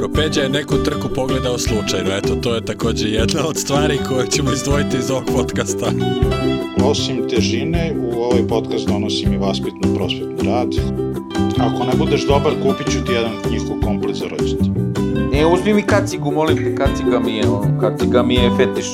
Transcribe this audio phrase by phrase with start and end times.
[0.00, 4.26] Dobro, Peđa je neku trku pogledao slučajno, eto, to je takođe jedna od stvari koje
[4.26, 5.86] ćemo izdvojiti iz ovog podcasta.
[6.84, 10.68] Osim težine, u ovaj podcast donosim i vaspitno prosvetni rad.
[11.58, 14.92] Ako ne budeš dobar, kupit ću ti jedan njihov komplet za rođendan.
[15.34, 17.44] E, uzmi mi kacigu, molim te, kaciga mi je,
[17.80, 18.86] kaciga mi je fetiš.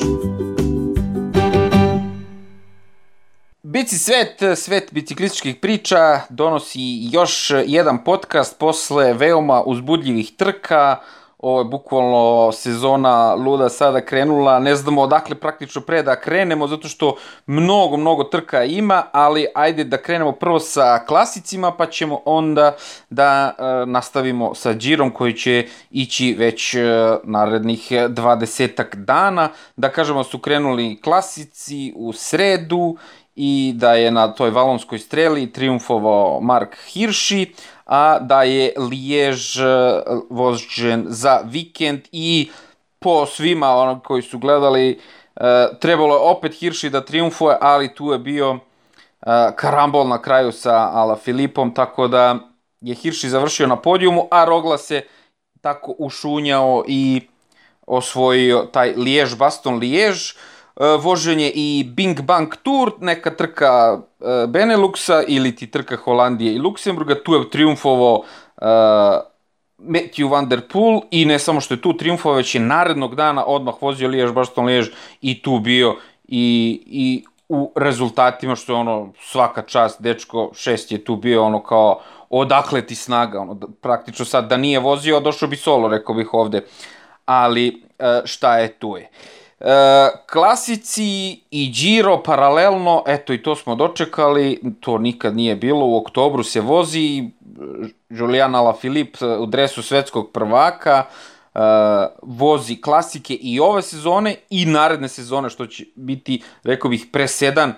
[3.77, 6.79] Bici svet, svet biciklističkih priča, donosi
[7.11, 10.97] još jedan podcast posle veoma uzbudljivih trka.
[11.37, 16.87] Ovo je bukvalno sezona luda sada krenula, ne znamo odakle praktično pre da krenemo, zato
[16.87, 22.75] što mnogo, mnogo trka ima, ali ajde da krenemo prvo sa klasicima, pa ćemo onda
[23.09, 26.79] da e, nastavimo sa Girom koji će ići već e,
[27.23, 29.49] narednih 20 dana.
[29.75, 32.97] Da kažemo su krenuli klasici u sredu
[33.39, 37.53] i da je na toj valonskoj streli triumfovao Mark Hirschi,
[37.85, 39.65] a da je Lijež e,
[40.29, 42.49] vožđen za vikend i
[42.99, 44.99] po svima ono koji su gledali
[45.35, 48.59] e, trebalo je opet Hirschi da triumfuje, ali tu je bio e,
[49.55, 52.39] karambol na kraju sa Ala Filipom, tako da
[52.81, 55.01] je Hirschi završio na podijumu, a Rogla se
[55.61, 57.21] tako ušunjao i
[57.87, 60.33] osvojio taj Lijež, Baston Lijež.
[60.79, 66.59] E, voženje i Bing Bang Tour, neka trka e, Beneluxa ili ti trka Holandije i
[66.59, 68.67] Luksemburga, tu je triumfovao uh,
[69.77, 73.45] Matthew Van Der Poel i ne samo što je tu triumfovao, već je narednog dana
[73.45, 74.87] odmah vozio Lijež, Barston Lijež
[75.21, 75.95] i tu bio
[76.27, 81.63] i, i u rezultatima što je ono svaka čast, dečko šest je tu bio ono
[81.63, 86.33] kao odakle ti snaga, ono, praktično sad da nije vozio, došao bi solo, rekao bih
[86.33, 86.65] ovde,
[87.25, 87.83] ali
[88.25, 89.09] šta je tu je.
[89.59, 89.69] E,
[90.31, 96.43] klasici i Giro paralelno, eto i to smo dočekali, to nikad nije bilo, u oktobru
[96.43, 97.29] se vozi,
[98.09, 101.03] Julian Alaphilippe u dresu svetskog prvaka,
[101.55, 101.59] e,
[102.21, 107.75] vozi klasike i ove sezone i naredne sezone, što će biti, rekao bih, presedan e,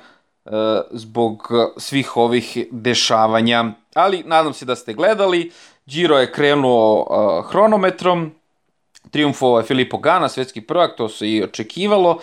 [0.91, 3.66] zbog svih ovih dešavanja.
[3.96, 5.51] Ali nadam se da ste gledali,
[5.90, 8.31] Giro je krenuo uh, hronometrom,
[9.11, 12.19] Triumfovao je Gana, svetski prvak, to se i očekivalo.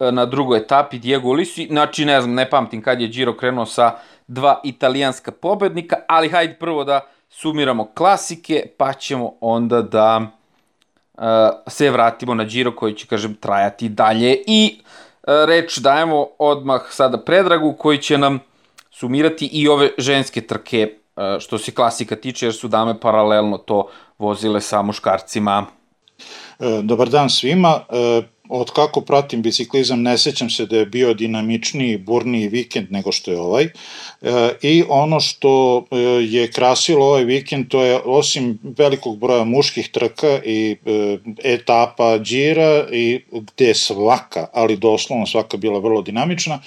[0.00, 3.66] E, na drugoj etapi Diego Ulisi, znači ne znam, ne pamtim kad je Giro krenuo
[3.66, 3.96] sa
[4.26, 10.20] dva italijanska pobednika, ali hajde prvo da sumiramo klasike, pa ćemo onda da
[11.14, 11.22] uh,
[11.66, 14.42] se vratimo na Giro koji će, kažem, trajati dalje.
[14.46, 18.40] I uh, reč dajemo odmah sada Predragu koji će nam
[18.90, 23.88] sumirati i ove ženske trke uh, što se klasika tiče, jer su dame paralelno to
[24.18, 25.66] vozile sa muškarcima.
[26.62, 27.80] E, dobar dan svima.
[27.90, 33.12] E, od kako pratim biciklizam, ne sećam se da je bio dinamičniji, burniji vikend nego
[33.12, 33.64] što je ovaj.
[33.64, 33.70] E,
[34.62, 35.84] I ono što
[36.20, 40.76] je krasilo ovaj vikend, to je osim velikog broja muških trka i
[41.44, 46.60] etapa džira, i gde svaka, ali doslovno svaka bila vrlo dinamična,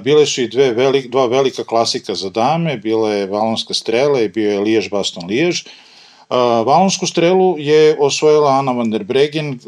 [0.00, 4.28] bile su i dve velik, dva velika klasika za dame, bila je Valonska strela i
[4.28, 5.62] bio je Lijež Baston Lijež.
[6.66, 9.58] Valonsku strelu je osvojila Ana van der Bregen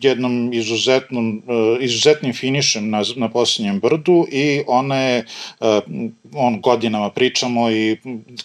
[0.00, 1.42] jednom izuzetnom,
[1.80, 5.24] izuzetnim finišem na, na posljednjem brdu i ona je,
[6.34, 7.96] on godinama pričamo i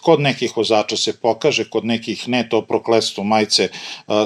[0.02, 3.68] kod nekih vozača se pokaže, kod nekih ne to prokletstvo majce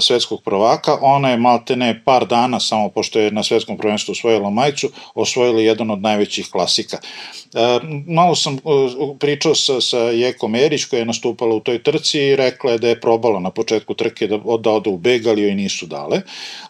[0.00, 4.90] svetskog prvaka, ona je maltene par dana, samo pošto je na svetskom prvenstvu osvojila majcu,
[5.14, 6.98] osvojila jedan od najvećih klasika.
[8.06, 8.58] Malo sam
[9.18, 12.88] pričao sa, sa Jekom Erić koja je nastupala u toj trci i rekla je da
[12.88, 16.22] je probala na početku trke da, da ode u beg, ali joj nisu dale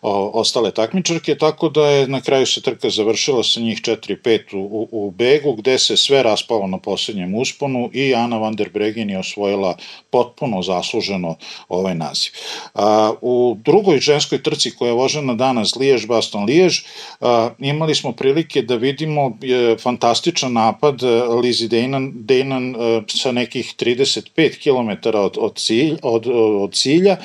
[0.03, 4.88] o, ostale takmičarke, tako da je na kraju se trka završila sa njih 4-5 u,
[4.92, 9.19] u begu, gde se sve raspalo na poslednjem usponu i Ana van der Bregen je
[9.19, 9.76] osvojila
[10.10, 11.37] potpuno zasluženo
[11.69, 12.32] ovaj naziv.
[12.75, 16.81] A, u drugoj ženskoj trci koja je vožena danas Lijež, Baston Lijež,
[17.21, 21.03] a, imali smo prilike da vidimo je, fantastičan napad
[21.43, 22.75] Lizi Dejnan, Dejnan
[23.09, 26.27] sa nekih 35 km od, od, cilj, od,
[26.65, 27.16] od cilja.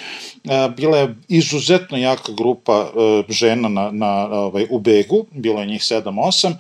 [0.78, 2.92] Bila je izuzetno jaka grupa
[3.30, 6.54] žena na, na, ovaj, u Begu, bilo je njih 7-8,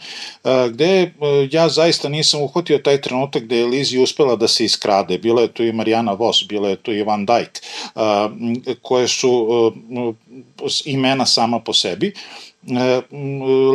[0.71, 1.11] gde
[1.51, 5.17] ja zaista nisam uhvatio taj trenutak gde je Lizi uspela da se iskrade.
[5.17, 7.61] Bila je tu i Marijana Vos, bila je tu i Van Dijk,
[8.81, 9.47] koje su
[10.85, 12.13] imena sama po sebi.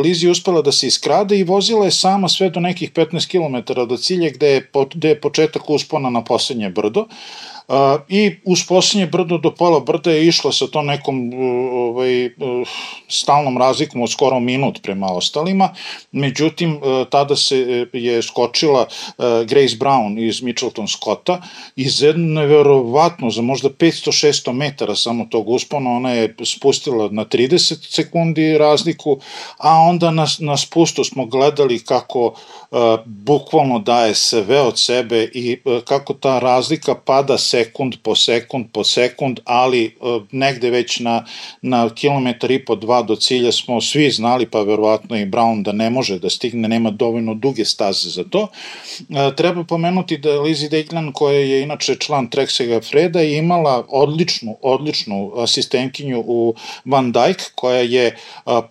[0.03, 3.97] Lizi uspela da se iskrade i vozila je sama sve do nekih 15 km do
[3.97, 7.07] cilja gde je, gde je početak uspona na poslednje brdo
[8.09, 11.33] I uz posljednje brdo do pola brda je išla sa to nekom
[11.73, 12.29] ovaj,
[13.07, 15.69] stalnom razlikom od skoro minut prema ostalima,
[16.11, 16.79] međutim
[17.09, 18.85] tada se je skočila
[19.47, 21.41] Grace Brown iz Mitchelton Scotta
[21.75, 27.95] i za neverovatno, za možda 500-600 metara samo tog uspona, ona je spustila na 30
[27.95, 29.19] sekundi razliku,
[29.57, 32.33] a onda na, na spustu smo gledali kako
[33.05, 39.39] bukvalno daje sve od sebe i kako ta razlika pada sekund po sekund po sekund,
[39.45, 41.25] ali uh, negde već na,
[41.61, 45.71] na kilometar i po dva do cilja smo svi znali, pa verovatno i Brown da
[45.71, 48.47] ne može da stigne, nema dovoljno duge staze za to.
[48.47, 54.57] Uh, treba pomenuti da Lizzie Deglan, koja je inače član Treksega Freda, je imala odličnu,
[54.61, 56.55] odličnu asistentkinju u
[56.85, 58.15] Van Dijk, koja je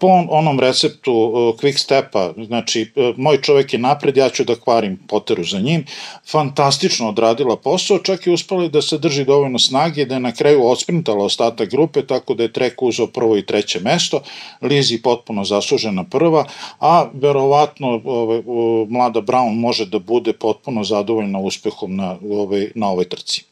[0.00, 1.12] po onom receptu
[1.60, 2.86] quick stepa, znači
[3.16, 5.84] moj čovek je napred, ja ću da kvarim poteru za njim,
[6.30, 10.66] fantastično odradila posao, čak i uspela da se drži dovoljno snage, da je na kraju
[10.66, 14.22] osprintala ostatak grupe, tako da je Trek uzao prvo i treće mesto,
[14.62, 16.44] Lizi potpuno zaslužena prva,
[16.80, 18.42] a verovatno ove,
[18.88, 23.44] mlada Brown može da bude potpuno zadovoljna uspehom na, ove, na ovoj trci.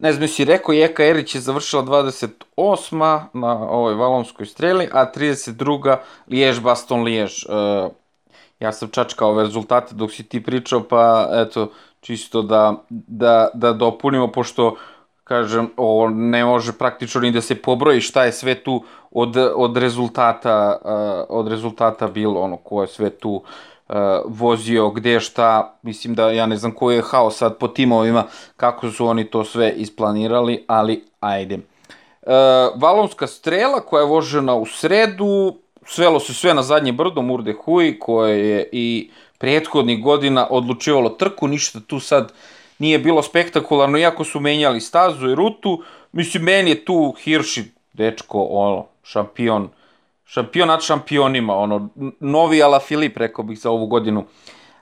[0.00, 3.24] Ne znam, si rekao, Jeka Erić je završila 28.
[3.32, 5.96] na ovoj valonskoj streli, a 32.
[6.28, 7.44] Lijež Baston Lijež.
[7.48, 7.92] Uh,
[8.60, 11.70] ja sam čačkao ove rezultate dok si ti pričao, pa eto,
[12.06, 14.76] čisto da, da, da dopunimo, pošto
[15.24, 19.76] kažem, ovo ne može praktično ni da se pobroji šta je sve tu od, od
[19.76, 23.42] rezultata uh, od rezultata bilo, ono, ko je sve tu uh,
[23.88, 23.94] uh,
[24.24, 28.24] vozio gde šta, mislim da ja ne znam koji je haos sad po timovima,
[28.56, 31.54] kako su oni to sve isplanirali, ali ajde.
[31.54, 32.32] Uh,
[32.74, 37.98] Valonska strela koja je vožena u sredu, svelo se sve na zadnje brdo Murde Hui,
[37.98, 42.32] koje je i prethodnih godina odlučivalo trku, ništa tu sad
[42.78, 48.42] nije bilo spektakularno, iako su menjali stazu i rutu, mislim, meni je tu Hirši, dečko,
[48.42, 49.68] ono, šampion,
[50.24, 51.88] šampion nad šampionima, ono,
[52.20, 54.24] novi Ala Filip, rekao bih, za ovu godinu.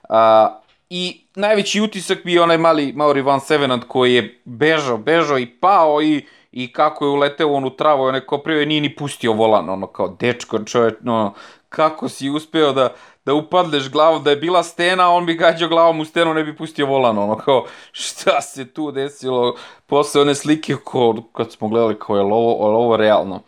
[0.09, 0.59] A,
[0.89, 6.01] I najveći utisak bio onaj mali Mauri Van Sevenant koji je bežao, bežao i pao
[6.01, 9.69] i, i kako je uleteo onu travu, on je koprio i nije ni pustio volan,
[9.69, 11.33] ono kao dečko čoveč, no,
[11.69, 12.93] kako si uspeo da,
[13.25, 16.57] da upadneš glavom, da je bila stena, on bi gađao glavom u stenu, ne bi
[16.57, 19.55] pustio volan, ono kao šta se tu desilo
[19.87, 23.41] posle one slike ko, kad smo gledali kao je ovo, je ovo realno.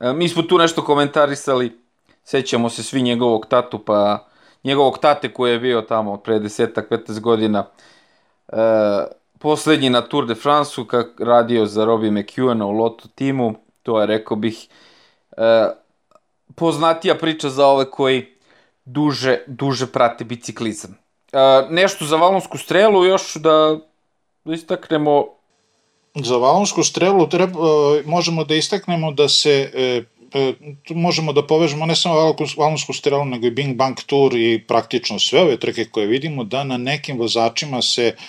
[0.00, 1.80] E, mi smo tu nešto komentarisali,
[2.24, 4.26] sećamo se svi njegovog tatu, pa
[4.64, 7.66] njegovog tate koji je bio tamo pre desetak, 15 godina,
[8.48, 8.56] e,
[9.38, 14.06] poslednji na Tour de France-u, kak radio za Robbie McEwena u Loto timu, to je,
[14.06, 14.68] rekao bih,
[15.36, 15.68] e,
[16.54, 18.39] poznatija priča za ove koji
[18.84, 20.98] duže, duže prate biciklizam.
[21.32, 21.38] E,
[21.70, 23.78] nešto za valonsku strelu još da
[24.44, 25.24] istaknemo
[26.14, 30.02] Za valonsku strelu treba, e, možemo da istaknemo da se e,
[30.34, 34.64] e, tu možemo da povežemo ne samo valonsku strelu, nego i Bing Bang Tour i
[34.68, 38.24] praktično sve ove trke koje vidimo, da na nekim vozačima se uh,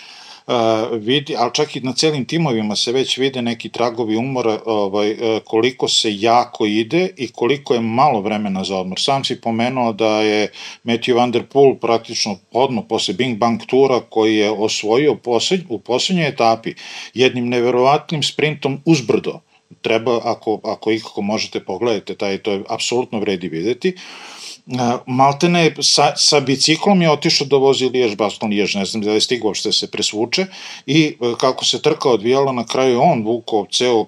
[0.92, 5.40] vidi, ali čak i na celim timovima se već vide neki tragovi umora ovaj, e,
[5.46, 9.00] koliko se jako ide i koliko je malo vremena za odmor.
[9.00, 10.52] Sam si pomenuo da je
[10.84, 15.80] Matthew Van Der Poel praktično odmah posle Bing Bang tura koji je osvojio posled, u
[15.80, 16.74] poslednjoj etapi
[17.14, 19.40] jednim neverovatnim sprintom uzbrdo
[19.82, 23.94] treba, ako, ako ikako možete pogledati, taj, to je apsolutno vredi videti.
[23.96, 24.41] Uh,
[25.06, 29.22] Maltene sa, sa biciklom je otišao da vozi Lijež, Baston Lijež, ne znam da je
[29.22, 30.46] stigao što se presvuče
[30.86, 34.06] i e, kako se trka odvijala na kraju on vukao ceo,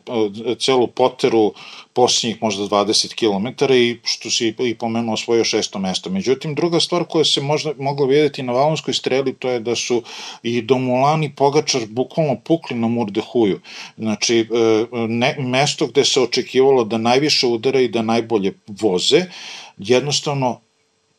[0.47, 1.53] e, celu poteru
[1.93, 6.09] posljednjih možda 20 km i što si i pomenuo svoje šesto mesto.
[6.09, 10.03] Međutim, druga stvar koja se možda mogla videti na Valonskoj streli to je da su
[10.43, 13.59] i Domulani Pogačar bukvalno pukli na Murdehuju.
[13.97, 14.45] Znači, e,
[15.07, 19.25] ne, mesto gde se očekivalo da najviše udara i da najbolje voze,
[19.77, 20.59] jednostavno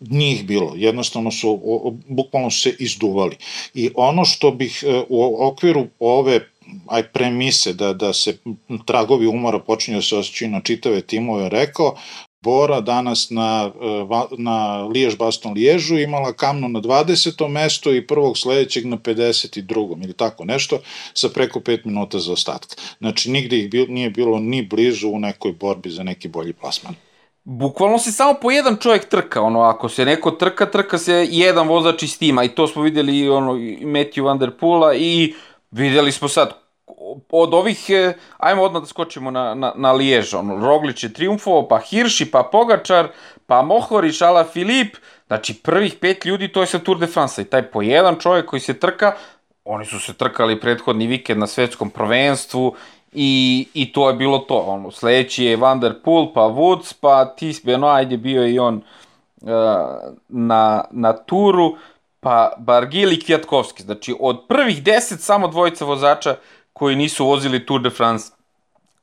[0.00, 1.60] njih bilo, jednostavno su,
[2.08, 3.36] bukvalno se izduvali.
[3.74, 6.48] I ono što bih e, u okviru ove
[6.86, 8.38] aj premise da, da se
[8.86, 11.96] tragovi umora počinju da se osjećaju na čitave timove rekao,
[12.44, 17.48] Bora danas na, e, na Lijež Baston Liježu imala kamnu na 20.
[17.48, 20.04] mesto i prvog sledećeg na 52.
[20.04, 20.80] ili tako nešto
[21.14, 22.76] sa preko 5 minuta za ostatka.
[22.98, 26.94] Znači nigde ih bil, nije bilo ni blizu u nekoj borbi za neki bolji plasman
[27.44, 31.68] bukvalno se samo po jedan čovjek trka, ono, ako se neko trka, trka se jedan
[31.68, 32.44] vozač iz tima.
[32.44, 35.34] I to smo videli ono, Matthew Van Der Poola i
[35.70, 36.64] videli smo sad,
[37.30, 41.68] od ovih, e, ajmo odmah da skočimo na, na, na Lijež, ono, Roglič je triumfovao,
[41.68, 43.08] pa Hirši, pa Pogačar,
[43.46, 44.96] pa Mohoriš, Ala Filip,
[45.26, 48.46] znači prvih pet ljudi to je sa Tour de France i taj po jedan čovjek
[48.46, 49.12] koji se trka,
[49.64, 52.74] oni su se trkali prethodni vikend na svetskom prvenstvu
[53.14, 54.58] i, i to je bilo to.
[54.58, 58.82] Ono, sledeći je Van der Poel, pa Woods, pa Tis Benoit je bio i on
[59.40, 59.50] uh,
[60.28, 61.76] na, na turu,
[62.20, 63.82] pa Bargil i Kvjatkovski.
[63.82, 66.36] Znači, od prvih deset samo dvojica vozača
[66.72, 68.32] koji nisu vozili Tour de France.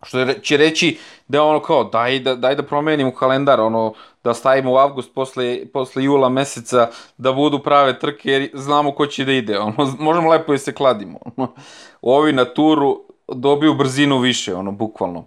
[0.03, 4.33] Što će reći da je ono kao, daj da, daj da promenimo kalendar, ono, da
[4.33, 9.25] stavimo u avgust posle, posle jula meseca da budu prave trke jer znamo ko će
[9.25, 9.59] da ide.
[9.59, 11.19] Ono, možemo lepo da se kladimo.
[11.37, 11.53] Ono,
[12.01, 15.25] ovi na turu dobiju brzinu više, ono, bukvalno.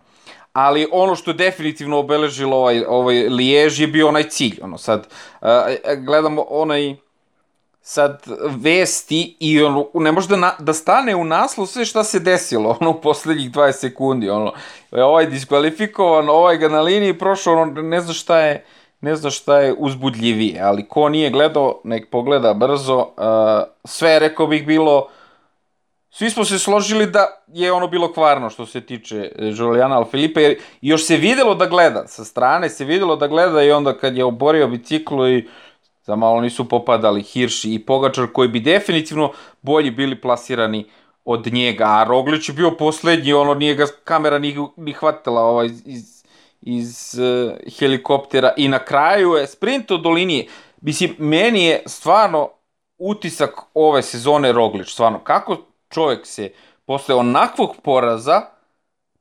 [0.53, 4.59] Ali ono što je definitivno obeležilo ovaj, ovaj Lijež je bio onaj cilj.
[4.63, 5.07] Ono, sad,
[5.41, 5.49] uh,
[5.99, 6.97] gledamo onaj
[7.83, 12.21] sad vesti i ono, ne može da, na, da stane u naslov sve šta se
[12.21, 14.31] desilo ono, u poslednjih 20 sekundi.
[14.31, 14.53] Ono,
[14.93, 18.65] ovaj diskvalifikovan, ovaj ga na liniji prošao, ono, ne zna šta je
[19.05, 22.99] ne zna šta je uzbudljivije, ali ko nije gledao, nek pogleda brzo.
[22.99, 23.05] Uh,
[23.85, 25.09] sve, rekao bih, bilo...
[26.17, 30.59] Svi smo se složili da je ono bilo kvarno što se tiče Julijana Alfilipe, jer
[30.81, 34.25] još se videlo da gleda, sa strane se videlo da gleda i onda kad je
[34.25, 35.49] oborio biciklu i
[36.03, 40.85] za malo nisu popadali Hirši i Pogačar koji bi definitivno bolji bili plasirani
[41.25, 45.67] od njega, a Roglić je bio poslednji, ono nije ga kamera ni, ni hvatila ovaj,
[45.85, 46.25] iz,
[46.61, 50.47] iz uh, helikoptera i na kraju je sprint do linije.
[50.81, 52.49] Mislim, meni je stvarno
[52.99, 56.53] utisak ove sezone Roglič, stvarno, kako čovjek se
[56.87, 58.43] posle onakvog poraza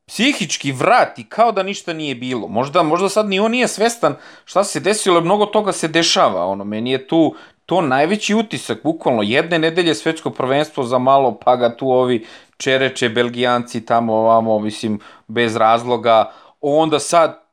[0.06, 2.48] psihički vrati kao da ništa nije bilo.
[2.48, 4.16] Možda, možda sad ni on nije svestan
[4.46, 6.46] šta se desilo, mnogo toga se dešava.
[6.46, 11.56] Ono, meni je tu to najveći utisak, bukvalno jedne nedelje svetsko prvenstvo za malo, pa
[11.56, 12.26] ga tu ovi
[12.58, 17.44] čereče, belgijanci tamo ovamo, mislim, bez razloga, onda sad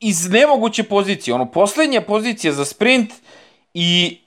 [0.00, 3.10] iz nemoguće pozicije, ono, poslednja pozicija za sprint
[3.74, 4.18] i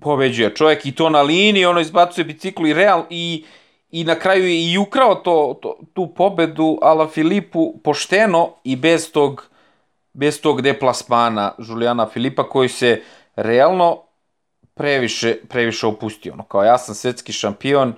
[0.00, 3.44] pobeđuje čovjek i to na liniji, ono izbacuje biciklu i real i,
[3.90, 9.12] i na kraju je i ukrao to, to, tu pobedu Ala Filipu pošteno i bez
[9.12, 9.50] tog
[10.12, 13.02] bez tog deplasmana Julijana Filipa koji se
[13.36, 14.02] realno
[14.74, 16.32] previše, previše opustio.
[16.32, 17.94] Ono, kao ja sam svetski šampion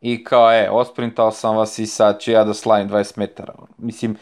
[0.00, 3.54] i kao e, osprintao sam vas i sad ću ja da slavim 20 metara.
[3.78, 4.16] Mislim,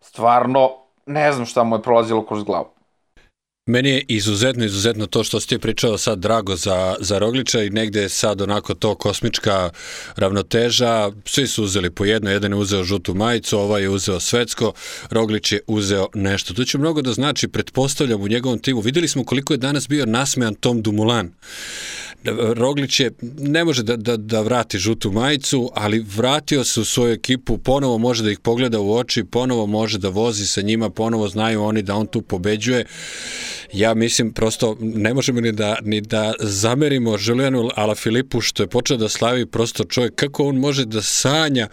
[0.00, 0.70] stvarno
[1.06, 2.73] ne znam šta mu je prolazilo kroz glavu.
[3.66, 8.02] Meni je izuzetno, izuzetno to što ste pričao sad drago za, za Rogliča i negde
[8.02, 9.70] je sad onako to kosmička
[10.16, 11.10] ravnoteža.
[11.24, 14.72] Svi su uzeli po jedno, jedan je uzeo žutu majicu, ovaj je uzeo svetsko,
[15.10, 16.54] Roglič je uzeo nešto.
[16.54, 18.80] To će mnogo da znači, pretpostavljam u njegovom timu.
[18.80, 21.30] Videli smo koliko je danas bio nasmejan Tom Dumoulin.
[22.54, 27.12] Roglić je, ne može da, da, da vrati žutu majicu, ali vratio se u svoju
[27.12, 31.28] ekipu, ponovo može da ih pogleda u oči, ponovo može da vozi sa njima, ponovo
[31.28, 32.86] znaju oni da on tu pobeđuje.
[33.72, 38.96] Ja mislim, prosto ne možemo ni da, ni da zamerimo Julianu Filipu što je počeo
[38.96, 41.68] da slavi prosto čovjek, kako on može da sanja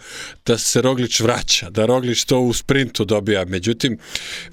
[0.46, 3.44] da se Roglić vraća, da Roglić to u sprintu dobija.
[3.44, 3.98] Međutim,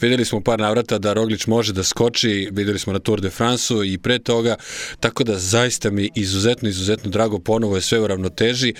[0.02, 3.74] videli smo par navrata da Roglić može da skoči, videli smo na Tour de France
[3.86, 4.56] i pre toga,
[5.00, 8.74] tako da zaista mi izuzetno, izuzetno drago, ponovo je sve u ravnoteži.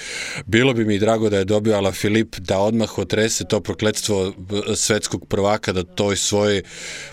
[0.46, 4.34] Bilo bi mi drago da je dobio Ala Filip da odmah otrese to prokledstvo
[4.76, 6.64] svetskog prvaka, da toj svojoj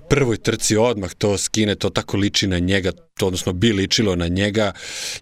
[0.09, 4.29] prvoj trci odmah to skine, to tako liči na njega, to odnosno bi ličilo na
[4.29, 4.73] njega,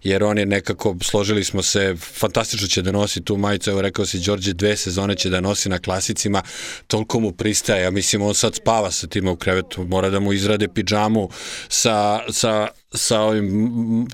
[0.03, 4.05] jer on je nekako, složili smo se, fantastično će da nosi tu majicu, evo rekao
[4.05, 6.41] si Đorđe, dve sezone će da nosi na klasicima,
[6.87, 10.33] toliko mu pristaje, ja mislim on sad spava sa tima u krevetu, mora da mu
[10.33, 11.29] izrade pidžamu
[11.69, 14.07] sa, sa sa ovim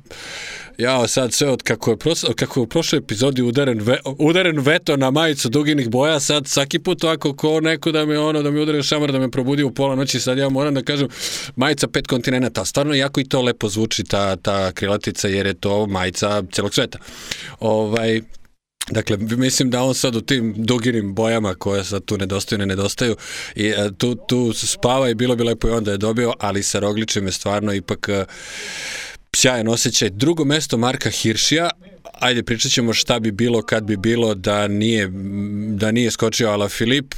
[0.77, 4.59] ja sad sve od kako je, pros, kako je u prošloj epizodi udaren, ve, udaren
[4.59, 8.51] veto na majicu duginih boja, sad svaki put ovako ko neko da me ono, da
[8.51, 11.07] mi udari šamar, da me probudi u pola noći, sad ja moram da kažem
[11.55, 15.88] majica pet kontinenta, stvarno jako i to lepo zvuči ta, ta krilatica jer je to
[15.88, 17.00] majica celog sveta.
[17.59, 18.21] Ovaj,
[18.89, 23.15] Dakle, mislim da on sad u tim duginim bojama koje sad tu nedostaju, ne nedostaju,
[23.55, 26.79] i e, tu, tu spava i bilo bi lepo i onda je dobio, ali sa
[26.79, 28.25] Rogličem je stvarno ipak uh,
[29.35, 30.09] sjajan osjećaj.
[30.09, 31.69] Drugo mesto Marka Hiršija,
[32.13, 35.10] ajde pričat ćemo šta bi bilo kad bi bilo da nije,
[35.70, 37.15] da nije skočio Ala Filip.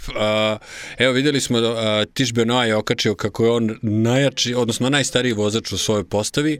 [0.97, 5.71] evo videli smo da Tiš Benoa je okačio kako je on najjači, odnosno najstariji vozač
[5.71, 6.59] u svojoj postavi.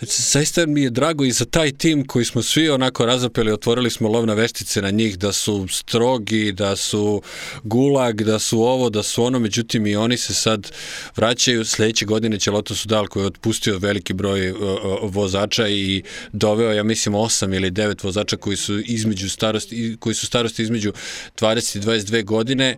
[0.00, 4.08] Zaista mi je drago i za taj tim koji smo svi onako razapeli, otvorili smo
[4.08, 7.22] lovna veštice na njih da su strogi, da su
[7.62, 10.70] gulag, da su ovo, da su ono, međutim i oni se sad
[11.16, 11.64] vraćaju.
[11.64, 14.54] Sledeće godine će Loto Sudal koji je otpustio veliki broj
[15.02, 20.26] vozača i doveo, ja mislim, osam ili devet vozača koji su između starosti, koji su
[20.26, 20.92] starosti između
[21.38, 22.76] 20 i 22 godine,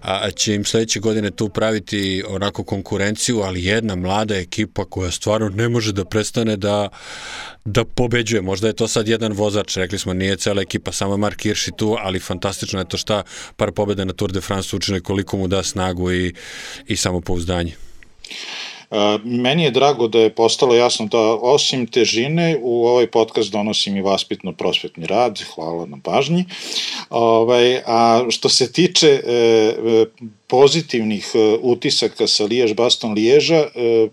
[0.00, 5.48] a, će im sledeće godine tu praviti onako konkurenciju, ali jedna mlada ekipa koja stvarno
[5.48, 6.88] ne može da prestane da,
[7.64, 8.42] da pobeđuje.
[8.42, 11.96] Možda je to sad jedan vozač, rekli smo nije cela ekipa, samo Mark Hirschi tu,
[12.00, 13.22] ali fantastično je to šta
[13.56, 16.34] par pobjede na Tour de France učine, koliko mu da snagu i,
[16.86, 17.72] i samopouzdanje.
[19.24, 24.02] Meni je drago da je postalo jasno da osim težine u ovaj podcast donosim i
[24.02, 26.44] vaspitno-prosvetni rad, hvala na pažnji.
[27.10, 30.06] Ovaj, a što se tiče e, e
[30.48, 34.08] pozitivnih e, utisaka sa Lijež Baston Liježa, e, e,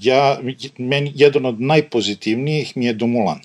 [0.00, 0.38] ja,
[0.78, 3.40] meni, jedan od najpozitivnijih mi je Domulan.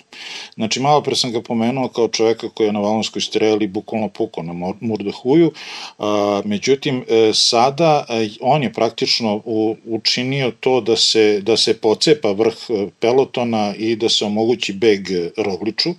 [0.54, 4.42] Znači, malo pre sam ga pomenuo kao čoveka koji je na Valonskoj streli bukvalno puko
[4.42, 5.52] na Murdahuju,
[6.44, 7.04] međutim,
[7.34, 8.06] sada
[8.40, 9.42] on je praktično
[9.84, 12.54] učinio to da se, da se pocepa vrh
[13.00, 15.94] pelotona i da se omogući beg Rogliču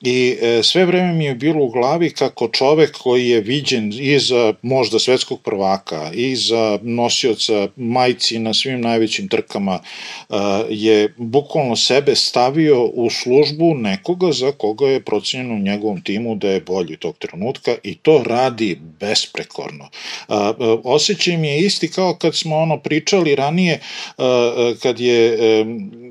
[0.00, 4.98] i sve vreme mi je bilo u glavi kako čovek koji je viđen iza možda
[4.98, 9.80] svetskog prva prvaka i za nosioca majci na svim najvećim trkama
[10.68, 16.48] je bukvalno sebe stavio u službu nekoga za koga je procenjeno u njegovom timu da
[16.48, 19.88] je bolji tog trenutka i to radi besprekorno.
[20.84, 23.80] Osećaj mi je isti kao kad smo ono pričali ranije
[24.82, 25.38] kad je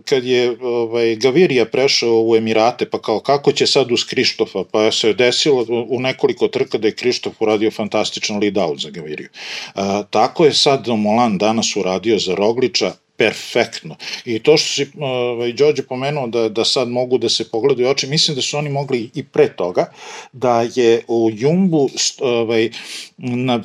[0.06, 4.92] kad je ovaj, Gavirija prešao u Emirate, pa kao kako će sad uz Krištofa, pa
[4.92, 9.30] se desilo u nekoliko trka da je Krištof uradio fantastičan lead out za Gaviriju.
[9.76, 13.96] A, tako je sad Molan danas uradio za Rogliča, perfektno.
[14.26, 18.08] I to što si ovaj, Đorđe pomenuo da, da sad mogu da se pogledaju oči,
[18.08, 19.92] mislim da su oni mogli i pre toga,
[20.34, 22.70] da je u Jumbu ovaj,
[23.18, 23.64] na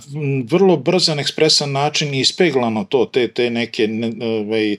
[0.51, 3.89] vrlo brzan, ekspresan način ispeglano to, te, te neke
[4.23, 4.77] ovaj,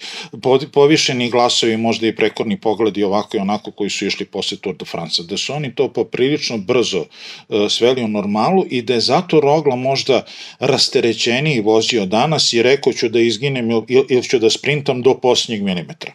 [0.74, 4.86] povišeni glasovi, možda i prekorni pogledi ovako i onako koji su išli posle Tour de
[4.86, 9.39] France, da su oni to poprilično brzo uh, sveli u normalu i da je zato
[9.39, 10.25] Rogla možda
[10.60, 15.63] rasterećeniji vozio danas i rekao ću da izginem ili, ili ću da sprintam do posljednjeg
[15.63, 16.12] milimetra.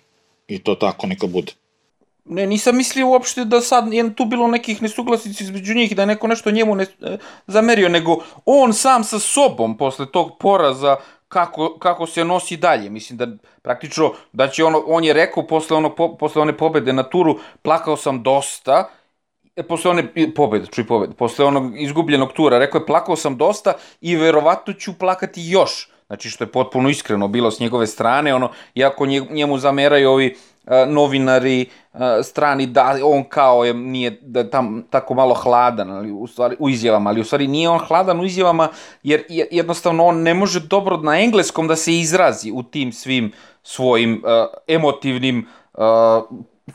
[0.49, 1.53] I to tako neka bude.
[2.25, 6.07] Ne, nisam mislio uopšte da sad je tu bilo nekih nesuglasica između njih, da je
[6.07, 10.97] neko nešto njemu ne e, zamerio, nego on sam sa sobom posle tog poraza
[11.29, 12.91] kako, kako se nosi dalje.
[12.91, 13.29] Mislim da
[13.63, 17.39] praktično, da će ono, on je rekao posle, ono, po, posle one pobede na turu,
[17.63, 18.91] plakao sam dosta,
[19.57, 23.75] e, posle one pobede, čuj pobede, posle onog izgubljenog tura, rekao je plakao sam dosta
[24.01, 28.51] i verovatno ću plakati još Znači, što je potpuno iskreno bilo s njegove strane, ono,
[28.75, 34.83] iako njemu zameraju ovi uh, novinari uh, strani da on kao je, nije da tam
[34.91, 38.25] tako malo hladan ali u, stvari, u izjavama, ali u stvari nije on hladan u
[38.25, 38.69] izjavama
[39.03, 44.23] jer jednostavno on ne može dobro na engleskom da se izrazi u tim svim svojim
[44.25, 44.31] uh,
[44.67, 45.47] emotivnim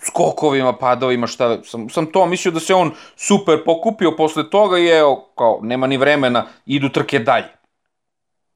[0.02, 4.88] skokovima, padovima, šta sam, sam to mislio da se on super pokupio posle toga i
[4.88, 7.55] evo, kao, nema ni vremena, idu trke dalje.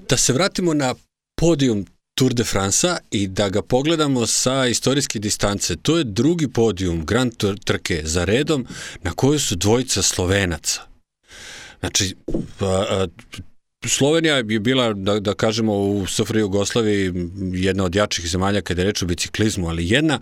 [0.08, 0.96] Da se vratimo na
[1.36, 1.86] podijum
[2.16, 5.76] Tour de France-a i da ga pogledamo sa istorijske distance.
[5.76, 8.66] To je drugi podijum Grand Tour trke za redom
[9.04, 10.82] na kojoj su dvojica Slovenaca.
[11.80, 12.16] Znači,
[13.88, 17.14] Slovenija je bila, da, da kažemo, u SFRJ Jugoslaviji
[17.54, 20.20] jedna od jačih zemalja kada je reč o biciklizmu, ali jedna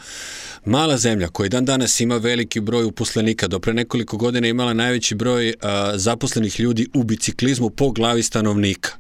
[0.66, 5.16] mala zemlja koja dan danas ima veliki broj uposlenika, do pre nekoliko godina imala najveći
[5.16, 8.92] broj a, zaposlenih ljudi u biciklizmu po glavi stanovnika.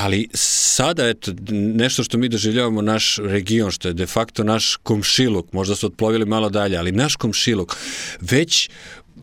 [0.00, 5.52] Ali sada, eto, nešto što mi doživljavamo naš region, što je de facto naš komšiluk,
[5.52, 7.76] možda su otplovili malo dalje, ali naš komšiluk,
[8.20, 8.70] već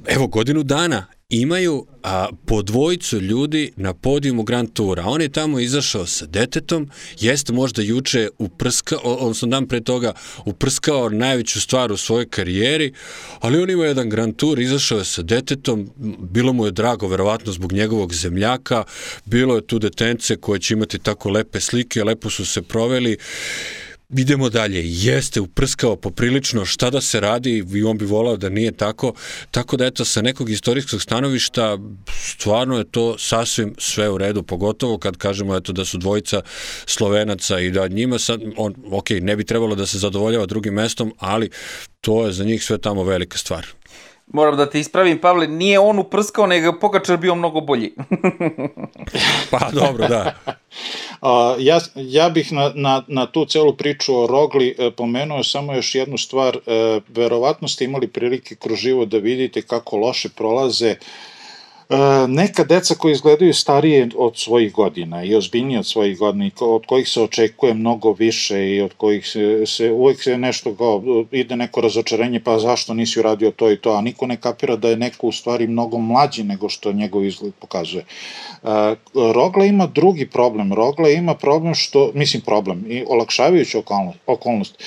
[0.07, 1.05] evo godinu dana
[1.41, 5.03] imaju a, po dvojicu ljudi na podijumu Grand Toura.
[5.05, 10.13] On je tamo izašao sa detetom, jeste možda juče uprskao, odnosno dan pre toga
[10.45, 12.93] uprskao najveću stvar u svojoj karijeri,
[13.39, 17.51] ali on ima jedan Grand Tour, izašao je sa detetom, bilo mu je drago, verovatno
[17.51, 18.83] zbog njegovog zemljaka,
[19.25, 23.17] bilo je tu detence koje će imati tako lepe slike, lepo su se proveli,
[24.09, 28.71] idemo dalje, jeste uprskao poprilično šta da se radi i on bi volao da nije
[28.71, 29.13] tako,
[29.51, 31.77] tako da eto sa nekog istorijskog stanovišta
[32.11, 36.41] stvarno je to sasvim sve u redu, pogotovo kad kažemo eto da su dvojica
[36.85, 41.13] Slovenaca i da njima sad, on, ok, ne bi trebalo da se zadovoljava drugim mestom,
[41.19, 41.49] ali
[42.01, 43.65] to je za njih sve tamo velika stvar.
[44.27, 47.93] Moram da te ispravim, Pavle, nije on uprskao, nego Pogačar bio mnogo bolji.
[49.51, 50.33] pa dobro, da.
[51.21, 55.73] A, ja, ja bih na, na, na tu celu priču o Rogli e, pomenuo samo
[55.73, 56.57] još jednu stvar.
[56.57, 60.97] E, verovatno ste imali prilike kroz život da vidite kako loše prolaze E,
[62.27, 67.09] neka deca koji izgledaju starije od svojih godina i ozbiljnije od svojih godina od kojih
[67.09, 71.81] se očekuje mnogo više i od kojih se, se uvek se nešto kao ide neko
[71.81, 75.27] razočarenje pa zašto nisi uradio to i to, a niko ne kapira da je neko
[75.27, 78.05] u stvari mnogo mlađi nego što njegov izgled pokazuje.
[78.63, 78.95] E,
[79.33, 80.73] Rogla ima drugi problem.
[80.73, 84.19] Rogla ima problem što, mislim problem, i olakšavajući okolnost.
[84.25, 84.83] okolnost.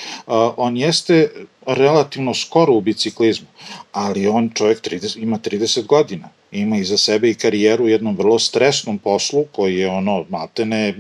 [0.57, 1.31] On jeste
[1.67, 3.47] relativno skoro u biciklizmu,
[3.93, 8.39] ali on čovjek 30, ima 30 godina ima iza sebe i karijeru u jednom vrlo
[8.39, 10.95] stresnom poslu koji je ono, matene,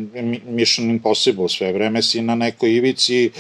[0.46, 3.30] mission impossible, sve vreme si na nekoj ivici e,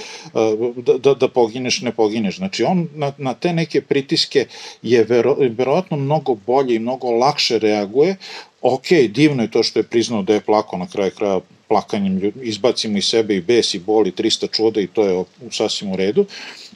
[0.76, 2.36] da, da, da pogineš, ne pogineš.
[2.36, 4.46] Znači on na, na te neke pritiske
[4.82, 8.16] je vero, verovatno mnogo bolje i mnogo lakše reaguje.
[8.62, 12.98] Ok, divno je to što je priznao da je plako na kraju kraja plakanjem, izbacimo
[12.98, 16.24] iz sebe i bes i boli 300 čuda i to je sasvim u redu.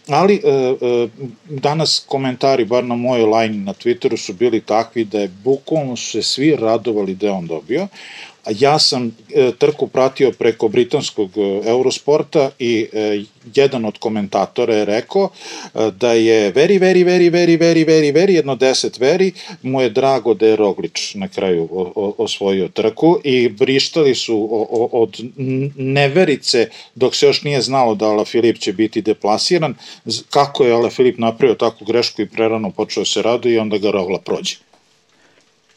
[0.08, 1.08] Ali e, e,
[1.46, 6.22] danas komentari, bar na mojoj line na Twitteru su bili takvi da je bukvalno se
[6.22, 7.88] svi radovali da je on dobio,
[8.50, 13.22] ja sam e, trku pratio preko britanskog e, Eurosporta i e,
[13.54, 15.28] jedan od komentatora je rekao
[15.74, 20.34] da je very, very, very, very, very, very, very, jedno deset veri, mu je drago
[20.34, 21.68] da je Roglič na kraju
[22.18, 25.20] osvojio trku i brištali su od
[25.76, 29.74] neverice dok se još nije znalo da Ala Filip će biti deplasiran,
[30.30, 33.90] kako je Ala Filip napravio takvu grešku i prerano počeo se radu i onda ga
[33.90, 34.71] Rogla prođe.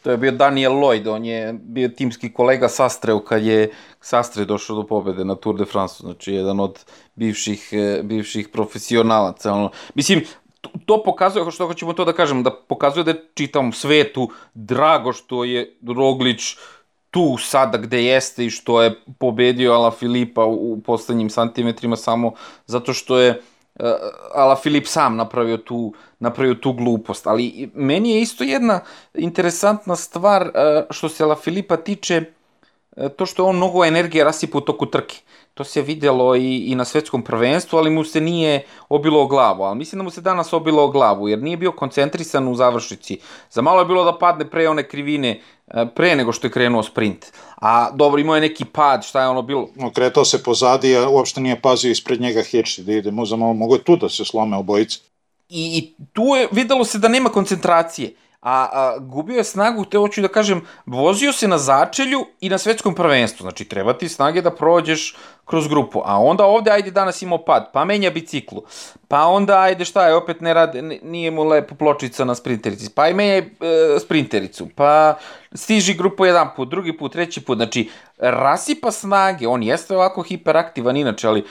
[0.06, 4.76] To je bio Daniel Lloyd, on je bio timski kolega Sastreu kad je Sastre došao
[4.76, 6.78] do pobede na Tour de France, znači jedan od
[7.14, 9.52] bivših, e, bivših profesionalaca.
[9.52, 9.70] Ono.
[9.94, 10.22] Mislim,
[10.86, 15.44] to pokazuje, što hoćemo to da kažem, da pokazuje da je čitam svetu drago što
[15.44, 16.54] je Roglić
[17.10, 22.32] tu sada gde jeste i što je pobedio Ala Filipa u poslednjim santimetrima samo
[22.66, 23.55] zato što je uh,
[24.34, 27.26] Ala Filip sam napravio tu, napravio tu glupost.
[27.26, 28.80] Ali meni je isto jedna
[29.14, 30.50] interesantna stvar uh,
[30.90, 32.22] što se Ala Filipa tiče
[32.96, 35.16] uh, to što on mnogo energije rasipa u toku trke.
[35.56, 39.62] To se videlo i, i na svetskom prvenstvu, ali mu se nije obilo o glavu.
[39.62, 43.18] Ali mislim da mu se danas obilo o glavu, jer nije bio koncentrisan u završnici.
[43.50, 45.40] Za malo je bilo da padne pre one krivine,
[45.94, 49.42] pre nego što je krenuo sprint a dobro, imao je neki pad, šta je ono
[49.42, 49.68] bilo?
[49.80, 53.84] Okretao se pozadi, a uopšte nije pazio ispred njega Hirši da ide, možda mogo je
[53.84, 54.98] tu da se slome obojice.
[55.48, 59.98] I, I tu je videlo se da nema koncentracije a, a gubio je snagu, te
[59.98, 64.42] hoću da kažem, vozio se na začelju i na svetskom prvenstvu, znači treba ti snage
[64.42, 68.62] da prođeš kroz grupu, a onda ovde ajde danas imao pad, pa menja biciklu,
[69.08, 73.08] pa onda ajde šta je, opet ne rade, nije mu lepo pločica na sprinterici, pa
[73.08, 73.46] i menja e,
[74.00, 75.14] sprintericu, pa
[75.54, 80.96] stiži grupu jedan put, drugi put, treći put, znači rasipa snage, on jeste ovako hiperaktivan
[80.96, 81.44] inače, ali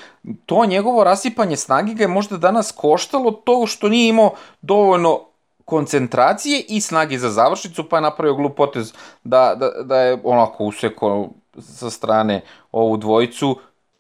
[0.46, 5.35] to njegovo rasipanje snage ga je možda danas koštalo to što nije imao dovoljno
[5.66, 10.64] koncentracije i snage za završnicu, pa je napravio glup potez da, da, da je onako
[10.64, 13.60] useko sa strane ovu dvojicu,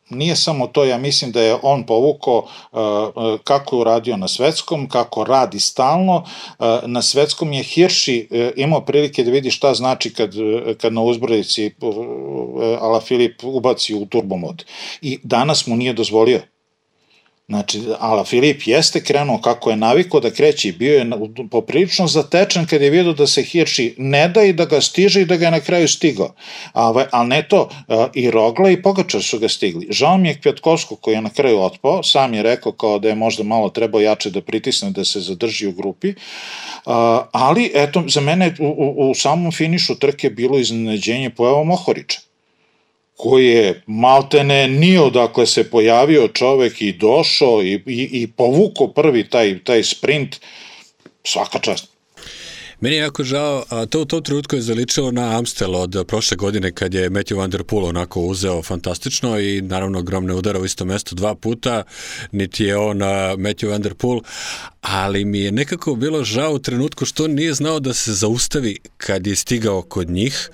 [0.10, 4.28] nije samo to, ja mislim da je on povukao uh, uh, kako je uradio na
[4.28, 6.16] svetskom, kako radi stalno.
[6.60, 10.34] Uh, na svetskom je Hirši imao prilike da vidi šta znači kad,
[10.82, 11.76] kad na uzbrodici
[12.80, 14.66] Ala Filip ubaci u turbomod.
[15.02, 16.40] I danas mu nije dozvolio
[17.48, 21.10] Znači, Ala Filip jeste krenuo kako je naviko da kreće i bio je
[21.52, 25.26] poprilično zatečen kad je vidio da se Hirši ne da i da ga stiže i
[25.26, 26.34] da ga je na kraju stigao.
[26.74, 27.70] A, ali ne to,
[28.14, 29.88] i Rogla i Pogačar su ga stigli.
[29.90, 33.16] Žao mi je Kvjetkovsko koji je na kraju otpao, sam je rekao kao da je
[33.16, 36.14] možda malo trebao jače da pritisne da se zadrži u grupi,
[37.32, 42.20] ali eto, za mene u, u, u samom finišu trke bilo iznenađenje pojava Mohorića
[43.16, 49.30] koji je maltene nije odakle se pojavio čovek i došao i, i, i povuko prvi
[49.30, 50.36] taj, taj sprint,
[51.24, 51.95] svaka čast.
[52.80, 56.38] Meni je jako žao, a to u tom trenutku je zaličalo na Amstel od prošle
[56.38, 60.66] godine kad je Matthew Van Der Poel onako uzeo fantastično i naravno gromne udara u
[60.66, 61.84] isto mesto dva puta,
[62.32, 62.98] niti je on
[63.38, 64.20] Matthew Van Der Poel,
[64.82, 69.28] ali mi je nekako bilo žao u trenutku što nije znao da se zaustavi kad
[69.28, 70.50] je stigao kod njih,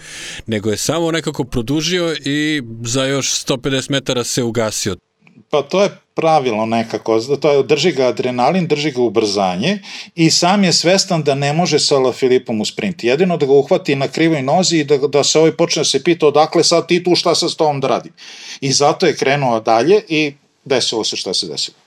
[0.47, 4.95] nego je samo nekako produžio i za još 150 metara se ugasio.
[5.49, 9.79] Pa to je pravilo nekako, to je, drži ga adrenalin, drži ga ubrzanje
[10.15, 13.03] i sam je svestan da ne može sa La Filipom u sprint.
[13.03, 16.03] Jedino da ga uhvati na krivoj nozi i da, da se ovaj počne da se
[16.03, 18.11] pita odakle sad ti tu šta sa s tom da radi.
[18.61, 20.33] I zato je krenuo dalje i
[20.65, 21.77] desilo se šta se desilo.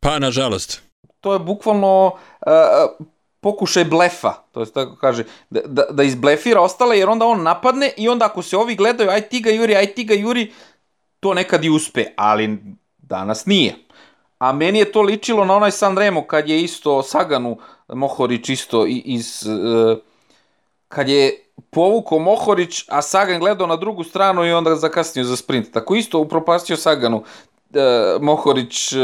[0.00, 0.82] Pa, nažalost.
[1.20, 2.06] To je bukvalno
[2.46, 3.06] uh,
[3.40, 7.92] pokušaj blefa, to je tako kaže, da, da, da izblefira ostale, jer onda on napadne
[7.96, 10.52] i onda ako se ovi gledaju, aj ti ga juri, aj ti ga juri,
[11.20, 12.58] to nekad i uspe, ali
[12.98, 13.74] Danas nije.
[14.38, 19.42] A meni je to ličilo na onaj Sanremo kad je isto Saganu Mohorić isto iz,
[20.88, 25.72] kad je povukao Mohorić, a Sagan gledao na drugu stranu i onda zakasnio za sprint.
[25.72, 27.22] Tako isto upropastio Saganu
[27.74, 27.80] e,
[28.20, 28.96] Mohorić, e,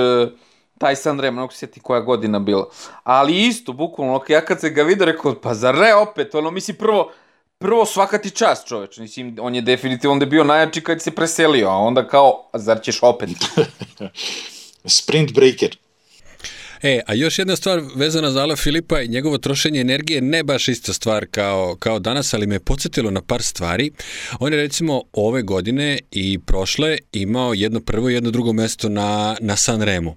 [0.79, 2.69] taj Sanremo, ne mogu sjeti koja godina bila.
[3.05, 6.75] Ali isto, bukvalno, ja kad se ga vidio, rekao, pa zar ne opet, ono, misli,
[6.75, 7.11] prvo,
[7.59, 11.69] prvo svaka ti čast čoveč, mislim, on je definitivno onda bio najjači kad se preselio,
[11.69, 13.31] a onda kao, a zar ćeš opet?
[14.99, 15.77] Sprint breaker.
[16.83, 20.69] E, a još jedna stvar vezana za Ala Filipa i njegovo trošenje energije, ne baš
[20.69, 23.91] ista stvar kao, kao danas, ali me podsjetilo na par stvari.
[24.41, 29.37] On je recimo ove godine i prošle imao jedno prvo i jedno drugo mesto na,
[29.41, 30.17] na Sanremu.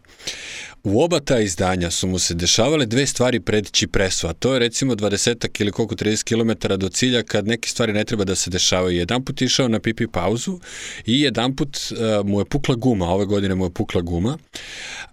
[0.83, 4.59] U oba ta izdanja su mu se dešavale dve stvari pred Čipresu, a to je
[4.59, 8.49] recimo 20 ili koliko 30 km do cilja kad neke stvari ne treba da se
[8.49, 8.97] dešavaju.
[8.97, 10.59] Jedan put išao na pipi pauzu
[11.05, 14.37] i jedan put uh, mu je pukla guma, ove godine mu je pukla guma.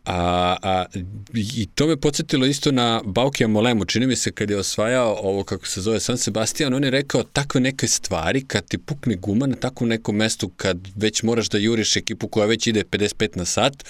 [0.05, 0.85] A, a,
[1.35, 5.45] I to me podsjetilo isto na Baukija Molemu, čini mi se kad je osvajao ovo
[5.45, 9.47] kako se zove San Sebastian, on je rekao takve neke stvari kad ti pukne guma
[9.47, 13.45] na takvom nekom mestu kad već moraš da juriš ekipu koja već ide 55 na
[13.45, 13.85] sat,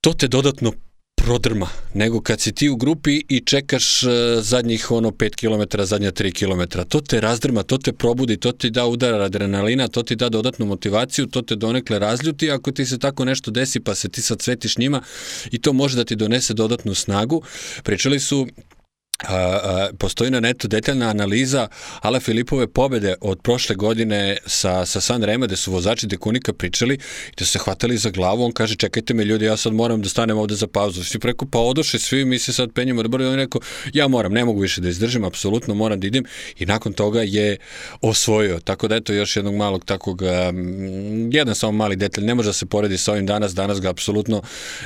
[0.00, 0.72] to te dodatno
[1.14, 4.10] prodrma, nego kad si ti u grupi i čekaš uh,
[4.40, 6.78] zadnjih ono 5 km, zadnja 3 km.
[6.88, 10.66] To te razdrma, to te probudi, to ti da udar adrenalina, to ti da dodatnu
[10.66, 12.50] motivaciju, to te donekle razljuti.
[12.50, 15.02] Ako ti se tako nešto desi pa se ti sad svetiš njima
[15.50, 17.42] i to može da ti donese dodatnu snagu.
[17.82, 18.46] Pričali su
[19.28, 21.68] a, postoji na netu detaljna analiza
[22.00, 26.94] Ala Filipove pobede od prošle godine sa, sa San Rema, gde su vozači Dekunika pričali
[26.94, 30.08] i da se hvatali za glavu, on kaže čekajte me ljudi, ja sad moram da
[30.08, 31.04] stanem ovde za pauzu.
[31.04, 33.60] Svi preko pa odoše svi, mi se sad penjemo da on rekao,
[33.92, 36.24] ja moram, ne mogu više da izdržim, apsolutno moram da idem.
[36.58, 37.56] I nakon toga je
[38.00, 38.60] osvojio.
[38.60, 42.52] Tako da eto još jednog malog takvog, um, jedan samo mali detalj, ne može da
[42.52, 44.42] se poredi sa ovim danas, danas ga apsolutno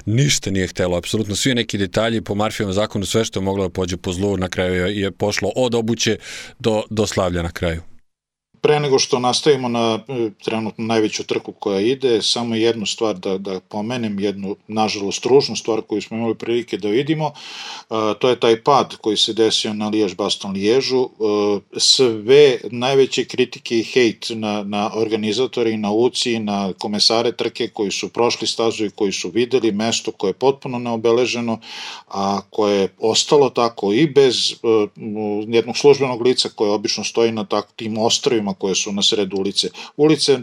[0.07, 3.71] ništa nije htelo, apsolutno svi neki detalji po Marfijevom zakonu, sve što je moglo da
[3.71, 6.17] pođe po zlu zlu na kraju je pošlo od obuće
[6.59, 7.94] do, do slavlja na kraju.
[8.65, 13.39] Pre nego što nastavimo na e, trenutno najveću trku koja ide, samo jednu stvar da,
[13.39, 17.33] da pomenem, jednu, nažalost, ružnu stvar koju smo imali prilike da vidimo,
[17.91, 21.03] a, to je taj pad koji se desio na Lijež Baston Liježu.
[21.03, 21.09] E,
[21.77, 28.09] sve najveće kritike i hejt na, na organizatori na UCI, na komesare trke koji su
[28.09, 31.61] prošli stazu i koji su videli mesto koje je potpuno neobeleženo,
[32.09, 34.57] a koje je ostalo tako i bez e,
[35.49, 39.69] jednog službenog lica koje obično stoji na tak, tim ostrovima koje su na sredu ulice.
[39.97, 40.39] Ulice,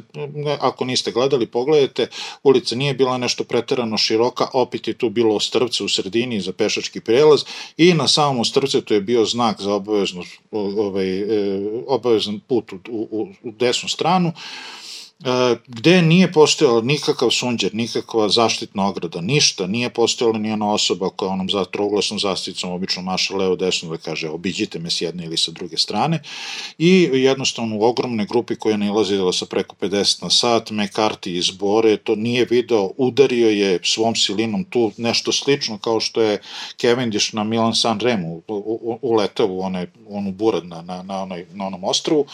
[0.60, 2.08] ako niste gledali, pogledajte,
[2.44, 7.00] ulica nije bila nešto preterano široka, opet je tu bilo ostrvce u sredini za pešački
[7.00, 7.44] prelaz
[7.78, 11.26] i na samom ostrvce to je bio znak za obavezno, ovaj, e,
[11.88, 14.34] obavezan put u, u, u desnu stranu
[15.68, 21.32] gde nije postojala nikakav sunđer, nikakva zaštitna ograda, ništa, nije postojala ni ona osoba koja
[21.32, 25.38] onom za troglasnom zasticom obično maša levo desno da kaže obiđite me s jedne ili
[25.38, 26.22] sa druge strane
[26.78, 31.98] i jednostavno u ogromne grupi koja je nalazila sa preko 50 na sat, McCarthy izbore,
[31.98, 36.42] to nije video, udario je svom silinom tu nešto slično kao što je
[36.82, 38.42] Cavendish na Milan San Remu
[39.02, 42.26] uletao u one, onu burad na, na, na, onoj, na onom ostrovu.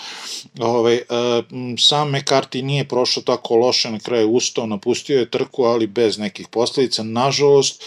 [0.59, 1.37] Ove, ovaj,
[1.77, 6.17] sam McCarthy nije nije prošao tako loše, na kraju ustao, napustio je trku, ali bez
[6.17, 7.03] nekih posledica.
[7.03, 7.83] Nažalost,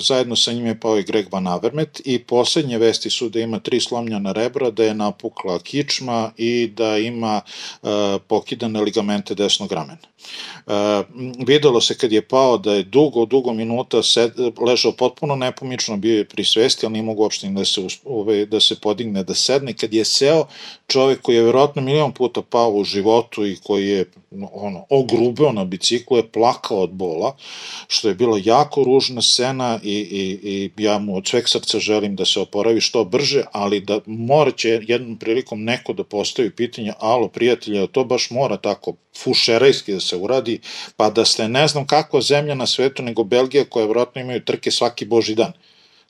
[0.00, 3.58] zajedno sa njim je pao i Greg Van Avermet i poslednje vesti su da ima
[3.58, 7.40] tri slomljena rebra, da je napukla kičma i da ima
[8.26, 10.06] pokidane ligamente desnog ramena.
[10.66, 10.72] Uh,
[11.46, 14.32] videlo se kad je pao da je dugo, dugo minuta sed,
[14.66, 18.60] ležao potpuno nepomično, bio je pri svesti, ali nije mogu uopšte da se, ove, da
[18.60, 19.72] se podigne, da sedne.
[19.72, 20.46] Kad je seo,
[20.86, 24.10] čovek koji je verovatno milion puta pao u životu i koji je
[24.52, 27.36] ono, ogrubeo na biciklu je plakao od bola,
[27.88, 32.16] što je bilo jako ružna scena i, i, i ja mu od sveg srca želim
[32.16, 36.92] da se oporavi što brže, ali da mora će jednom prilikom neko da postavi pitanje,
[36.98, 40.60] alo prijatelja, to baš mora tako fušerajski da se uradi,
[40.96, 44.70] pa da ste ne znam kakva zemlja na svetu nego Belgija koja vjerojatno imaju trke
[44.70, 45.52] svaki boži dan.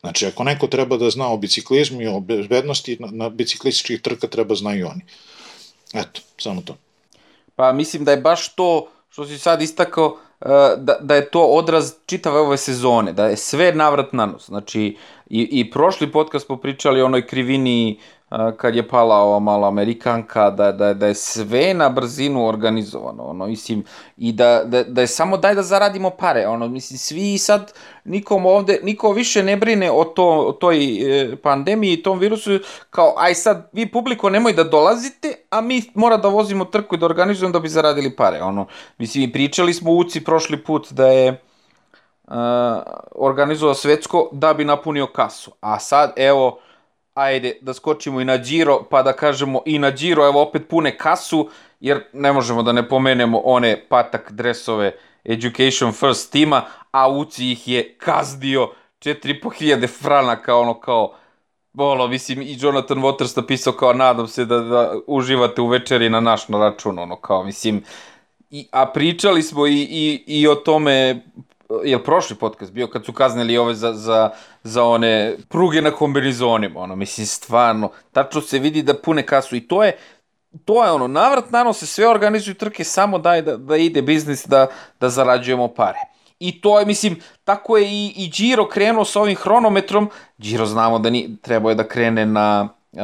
[0.00, 4.26] Znači, ako neko treba da zna o biciklizmu i o bezbednosti, na, na biciklističkih trka
[4.26, 5.02] treba znaju oni.
[5.94, 6.76] Eto, samo to.
[7.56, 11.42] Pa mislim da je baš to što si sad istakao, e, da, da je to
[11.42, 14.46] odraz čitave ove sezone, da je sve navrat na nos.
[14.46, 14.96] Znači,
[15.30, 18.00] i, i prošli podcast smo pričali o onoj krivini
[18.56, 23.46] kad je pala ova mala Amerikanka, da, da, da je sve na brzinu organizovano, ono,
[23.46, 23.84] mislim,
[24.16, 27.72] i da, da, da je samo daj da zaradimo pare, ono, mislim, svi sad,
[28.04, 30.78] nikom ovde, niko više ne brine o, to, o toj
[31.22, 32.58] e, pandemiji i tom virusu,
[32.90, 36.98] kao, aj sad, vi publiko nemoj da dolazite, a mi mora da vozimo trku i
[36.98, 38.66] da organizujemo da bi zaradili pare, ono,
[38.98, 41.40] mislim, pričali smo u UCI prošli put da je,
[42.24, 42.34] uh,
[43.14, 45.52] organizovao svetsko da bi napunio kasu.
[45.60, 46.58] A sad, evo,
[47.16, 50.98] ajde da skočimo i na Giro, pa da kažemo i na Giro, evo opet pune
[50.98, 51.48] kasu,
[51.80, 54.92] jer ne možemo da ne pomenemo one patak dresove
[55.24, 61.14] Education First tima, a Uci ih je kazdio 4500 franaka, ono kao,
[61.72, 66.20] Bolo, mislim, i Jonathan Waters napisao kao, nadam se da, da uživate u večeri na
[66.20, 67.84] naš na račun, ono, kao, mislim,
[68.50, 71.22] i, a pričali smo i, i, i o tome,
[71.84, 74.30] je prošli podcast bio kad su kaznili ove za, za,
[74.62, 79.60] za one pruge na kombinizonima, ono, mislim, stvarno, tačno se vidi da pune kasu i
[79.60, 79.96] to je,
[80.64, 84.46] to je ono, navrat nano se sve organizuju trke, samo daj da, da ide biznis,
[84.46, 84.66] da,
[85.00, 85.98] da zarađujemo pare.
[86.38, 90.10] I to je, mislim, tako je i, i Giro krenuo sa ovim hronometrom.
[90.38, 93.00] Giro znamo da ni, trebao je da krene na, uh,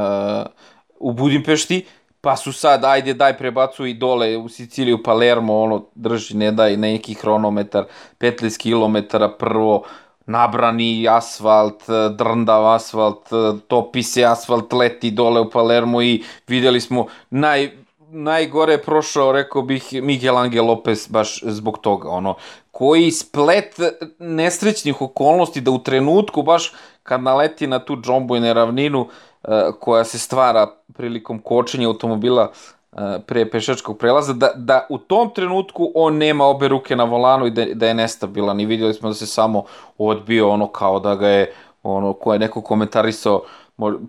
[0.99, 1.85] u Budimpešti,
[2.23, 6.77] pa su sad, ajde, daj prebacu i dole u Siciliju, Palermo, ono, drži, ne daj
[6.77, 7.85] neki hronometar,
[8.21, 9.83] 15 km prvo,
[10.27, 11.83] nabrani asfalt,
[12.19, 13.29] drndav asfalt,
[13.67, 17.71] topi se asfalt, leti dole u Palermo i videli smo naj,
[18.11, 22.35] najgore je prošao, rekao bih, Miguel Angel Lopez baš zbog toga, ono,
[22.71, 23.77] koji splet
[24.19, 29.32] nesrećnih okolnosti da u trenutku, baš kad naleti na tu džombu i na ravninu, eh,
[29.81, 32.51] koja se stvara prilikom kočenja automobila
[32.93, 37.47] eh, pre pešačkog prelaza, da, da u tom trenutku on nema obe ruke na volanu
[37.47, 39.65] i da, da je nestabilan i vidjeli smo da se samo
[39.99, 41.53] odbio ono kao da ga je
[41.83, 43.43] ono ko je neko komentarisao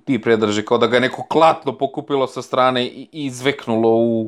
[0.05, 4.21] ti predrže kao da ga je neko klatno pokupilo sa strane i, i izveknulo u,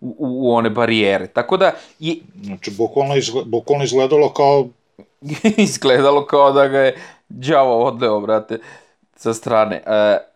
[0.00, 1.26] u, u one barijere.
[1.26, 1.72] Tako da...
[2.00, 2.22] I...
[2.42, 4.66] Znači, bukvalno, izgled, bukvalno izgledalo kao...
[5.56, 6.96] izgledalo kao da ga je
[7.28, 8.58] đavo odleo, brate,
[9.16, 9.82] sa strane.
[9.86, 10.31] E,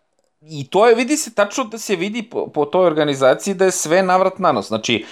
[0.49, 3.71] I to je, vidi se, tačno da se vidi po, po toj organizaciji da je
[3.71, 4.67] sve navrat na nos.
[4.67, 5.05] Znači,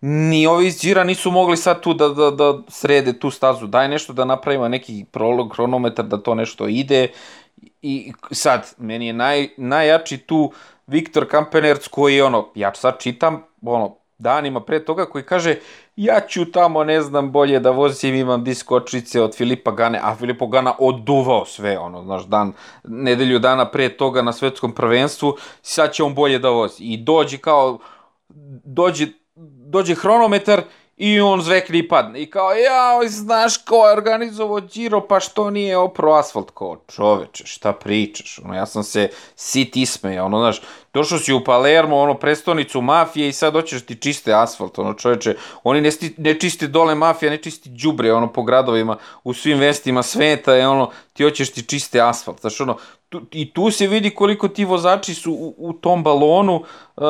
[0.00, 3.66] ni ovi iz Džira nisu mogli sad tu da, da, da srede tu stazu.
[3.66, 7.08] Daj nešto da napravimo neki prolog, hronometar, da to nešto ide.
[7.82, 10.52] I sad, meni je naj, najjači tu
[10.86, 15.56] Viktor Kampenerc koji je ono, ja sad čitam, ono, danima pre toga koji kaže
[15.96, 20.46] ja ću tamo, ne znam, bolje da vozim, imam diskočice od Filipa Gane, a Filipo
[20.46, 22.52] Gana oduvao sve, ono, znaš, dan,
[22.84, 26.84] nedelju dana pre toga na svetskom prvenstvu, sad će on bolje da vozi.
[26.84, 27.78] I dođe kao,
[28.64, 29.06] dođe,
[29.66, 30.62] dođe hronometar
[31.04, 32.22] I on zvekne i padne.
[32.22, 36.50] I kao, ja, znaš ko je organizovao Giro, pa što nije opro asfalt?
[36.54, 38.38] Kao, čoveče, šta pričaš?
[38.44, 40.60] Ono, ja sam se sit ismeja, ono, znaš,
[40.94, 45.34] došao si u Palermo, ono, prestonicu mafije i sad hoćeš ti čiste asfalt, ono, čoveče,
[45.64, 49.58] oni ne, sti, ne čiste dole mafija, ne čisti džubre, ono, po gradovima, u svim
[49.58, 52.76] vestima sveta, je, ono, ti hoćeš ti čiste asfalt, znaš, ono,
[53.08, 56.64] tu, i tu se vidi koliko ti vozači su u, u tom balonu,
[56.96, 57.04] uh,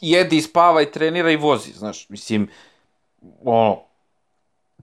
[0.00, 2.48] jede i spava i trenira i vozi, znaš, mislim, uh,
[3.44, 3.80] ono,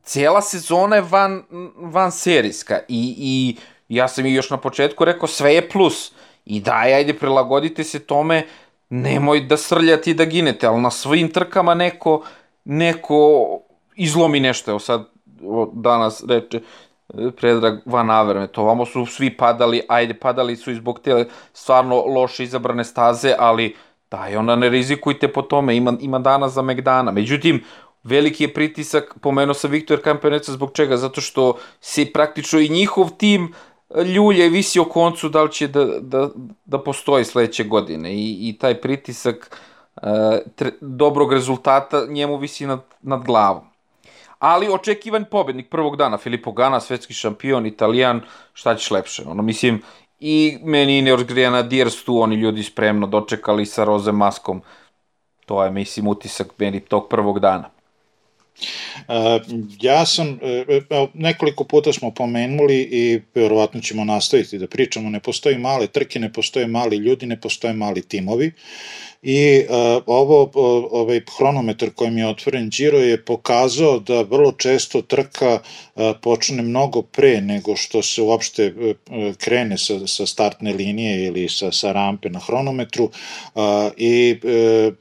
[0.04, 1.44] cijela sezona je van,
[1.78, 3.58] van serijska i, i
[3.90, 6.12] ja sam i još na početku rekao sve je plus
[6.46, 8.46] i daj, ajde, prilagodite se tome,
[8.90, 12.24] nemoj da srljate i da ginete, ali na svim trkama neko,
[12.66, 13.60] neko
[13.96, 15.06] izlomi nešto, evo sad
[15.74, 16.60] danas reče
[17.38, 22.06] Predrag Van Averme, to vamo su svi padali, ajde, padali su i zbog te stvarno
[22.06, 23.76] loše izabrane staze, ali
[24.12, 27.12] daj, onda ne rizikujte po tome, ima, ima dana za Megdana.
[27.12, 27.64] Međutim,
[28.04, 33.10] veliki je pritisak, pomenuo sam Viktor Kampeneca zbog čega, zato što se praktično i njihov
[33.18, 33.54] tim
[34.06, 36.30] ljulje visi o koncu da li će da, da,
[36.66, 39.58] da postoji sledeće godine i, i taj pritisak
[39.96, 40.04] uh,
[40.56, 43.64] tre, dobrog rezultata njemu visi nad, nad glavom.
[44.40, 48.22] Ali očekivan pobednik prvog dana, Filippo Gana, svetski šampion, italijan,
[48.54, 49.24] šta ćeš lepše?
[49.28, 49.82] Ono, mislim,
[50.20, 54.62] i meni Ineos Grenadiers tu, oni ljudi spremno dočekali sa roze maskom.
[55.46, 57.70] To je, mislim, utisak meni tog prvog dana.
[59.82, 65.20] Ja sam, e, e, nekoliko puta smo pomenuli i verovatno ćemo nastaviti da pričamo, ne
[65.20, 68.52] postoji male trke, ne postoje mali ljudi, ne postoje mali timovi.
[69.24, 70.52] I uh, ovo
[70.92, 75.60] ovaj hronometar kojim je otvoren Giro je pokazao da vrlo često trka
[76.22, 81.72] počne mnogo pre nego što se uopšte uh, krene sa, sa startne linije ili sa,
[81.72, 83.10] sa rampe na hronometru
[83.98, 84.94] i uh,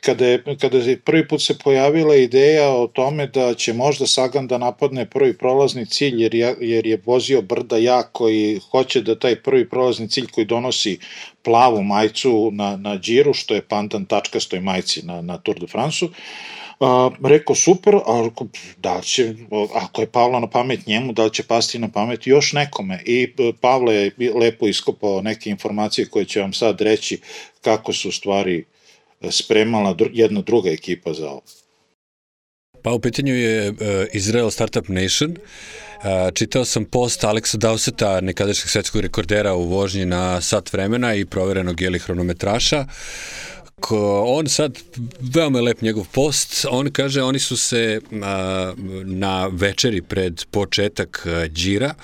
[0.00, 4.46] kada je, kada je prvi put se pojavila ideja o tome da će možda Sagan
[4.46, 9.18] da napadne prvi prolazni cilj jer, je, jer je vozio brda jako i hoće da
[9.18, 10.98] taj prvi prolazni cilj koji donosi
[11.42, 16.08] plavu majcu na, na džiru, što je pandan tačkastoj majci na, na Tour de France-u,
[16.80, 18.30] Uh, rekao super, ali
[18.76, 19.34] da će,
[19.74, 23.02] ako je Pavla na pamet njemu, da će pasti na pamet još nekome.
[23.04, 27.20] I e, Pavle je lepo iskopao neke informacije koje će vam sad reći
[27.60, 28.64] kako su stvari
[29.30, 31.42] spremala jedna druga ekipa za ovo.
[32.82, 33.76] Pa u pitanju je uh,
[34.12, 35.36] Israel Startup Nation
[36.34, 41.80] čitao sam post Aleksa Dauseta, nekadašnjeg svetskog rekordera u vožnji na sat vremena i proverenog
[41.80, 43.55] jeli hronometraša, ko,
[43.90, 44.78] on sad,
[45.20, 48.72] veoma lep njegov post, on kaže oni su se a,
[49.04, 51.94] na večeri pred početak džira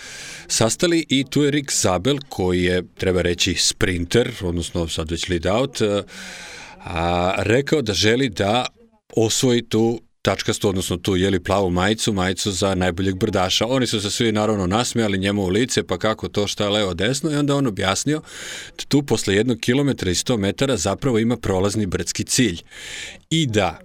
[0.48, 5.46] sastali i tu je Rick Zabel koji je, treba reći, sprinter, odnosno sad već lead
[5.46, 5.82] out,
[6.78, 8.66] a, rekao da želi da
[9.16, 13.66] osvoji tu tačkastu, odnosno tu jeli plavu majicu, majicu za najboljeg brdaša.
[13.66, 17.30] Oni su se svi naravno nasmijali njemu u lice, pa kako to šta levo desno
[17.30, 18.20] i onda on objasnio
[18.78, 22.62] da tu posle jednog kilometra i 100 metara zapravo ima prolazni brdski cilj.
[23.30, 23.78] I da,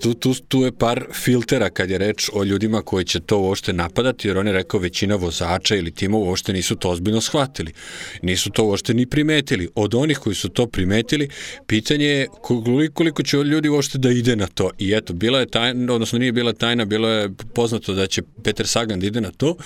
[0.00, 3.72] Tu, tu, tu je par filtera kad je reč o ljudima koji će to uopšte
[3.72, 7.72] napadati, jer on je rekao većina vozača ili timova uopšte nisu to ozbiljno shvatili.
[8.22, 9.68] Nisu to uopšte ni primetili.
[9.74, 11.28] Od onih koji su to primetili,
[11.66, 12.28] pitanje je
[12.94, 14.70] koliko, će ljudi uopšte da ide na to.
[14.78, 18.66] I eto, bila je tajna, odnosno nije bila tajna, bilo je poznato da će Peter
[18.66, 19.56] Sagan da ide na to.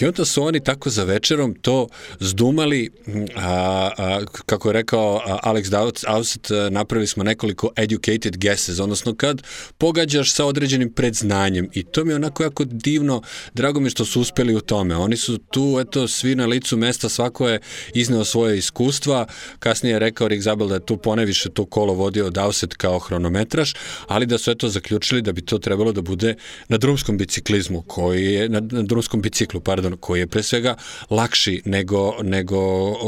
[0.00, 1.88] I onda su oni tako za večerom to
[2.20, 2.90] zdumali,
[3.36, 9.35] a, a, kako je rekao Alex Dowsett, napravili smo nekoliko educated guesses, odnosno kad
[9.78, 13.22] pogađaš sa određenim predznanjem i to mi je onako jako divno,
[13.54, 14.96] drago mi što su uspeli u tome.
[14.96, 17.60] Oni su tu, eto, svi na licu mesta, svako je
[17.94, 19.26] izneo svoje iskustva,
[19.58, 23.74] kasnije je rekao Rick Zabel da je tu poneviše to kolo vodio Dowsett kao hronometraš,
[24.06, 26.34] ali da su eto zaključili da bi to trebalo da bude
[26.68, 30.74] na drumskom biciklizmu, koji je, na, na drumskom biciklu, pardon, koji je pre svega
[31.10, 32.58] lakši nego, nego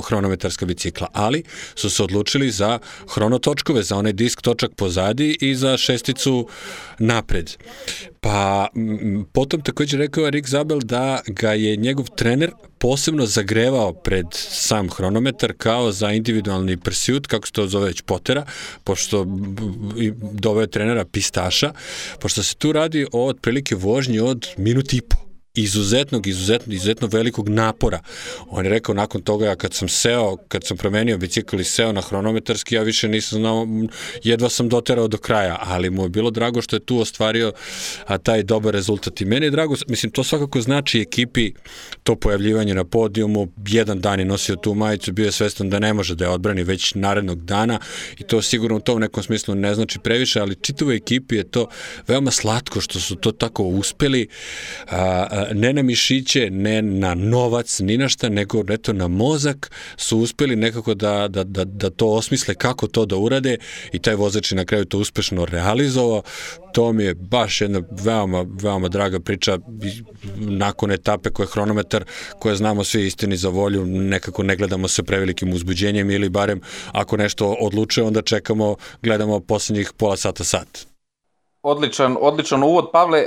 [0.01, 1.43] hronometarska bicikla, ali
[1.75, 2.79] su se odlučili za
[3.15, 6.49] hronotočkove, za onaj disk točak pozadi i za šesticu su
[6.99, 7.57] napred.
[8.21, 8.69] Pa
[9.33, 15.53] potom takođe rekao Rick Zabel da ga je njegov trener posebno zagrevao pred sam hronometar
[15.59, 18.45] kao za individualni pursuit, kako se to zove već potera,
[18.85, 19.27] pošto
[20.33, 21.73] doveo trenera pistaša,
[22.21, 25.28] pošto se tu radi o otprilike vožnji od minut i po
[25.63, 28.01] izuzetnog, izuzetno, izuzetno velikog napora.
[28.49, 31.93] On je rekao nakon toga, ja kad sam seo, kad sam promenio bicikl i seo
[31.93, 33.67] na hronometarski, ja više nisam znao,
[34.25, 37.53] jedva sam doterao do kraja, ali mu je bilo drago što je tu ostvario
[38.07, 39.21] a, taj dobar rezultat.
[39.21, 41.53] I meni je drago, mislim, to svakako znači ekipi
[42.03, 45.93] to pojavljivanje na podijumu, jedan dan je nosio tu majicu, bio je svestan da ne
[45.93, 47.79] može da je odbrani već narednog dana
[48.19, 51.69] i to sigurno u tom nekom smislu ne znači previše, ali čitavoj ekipi je to
[52.07, 54.29] veoma slatko što su to tako uspeli,
[54.91, 60.19] a, ne na mišiće, ne na novac, ni na šta, nego eto na mozak su
[60.19, 63.57] uspeli nekako da, da, da, da to osmisle kako to da urade
[63.93, 66.23] i taj vozač je na kraju to uspešno realizovao.
[66.73, 69.59] To mi je baš jedna veoma, veoma draga priča
[70.37, 72.05] nakon etape koje je hronometar,
[72.39, 76.61] koje znamo svi istini za volju, nekako ne gledamo se prevelikim uzbuđenjem ili barem
[76.93, 80.88] ako nešto odlučuje, onda čekamo, gledamo poslednjih pola sata sat.
[81.69, 83.27] Odličan, odličan uvod, Pavle, e,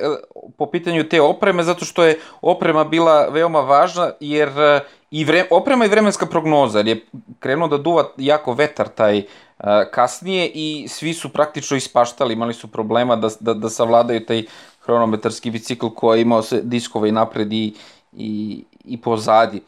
[0.57, 4.79] po pitanju te opreme, zato što je oprema bila veoma važna, jer e,
[5.11, 7.05] i vre, oprema i vremenska prognoza, jer je
[7.39, 12.67] krenuo da duva jako vetar taj uh, kasnije i svi su praktično ispaštali, imali su
[12.67, 14.43] problema da, da, da savladaju taj
[14.85, 17.73] hronometarski bicikl koji je imao se diskove i napred i,
[18.13, 19.61] i, i pozadi.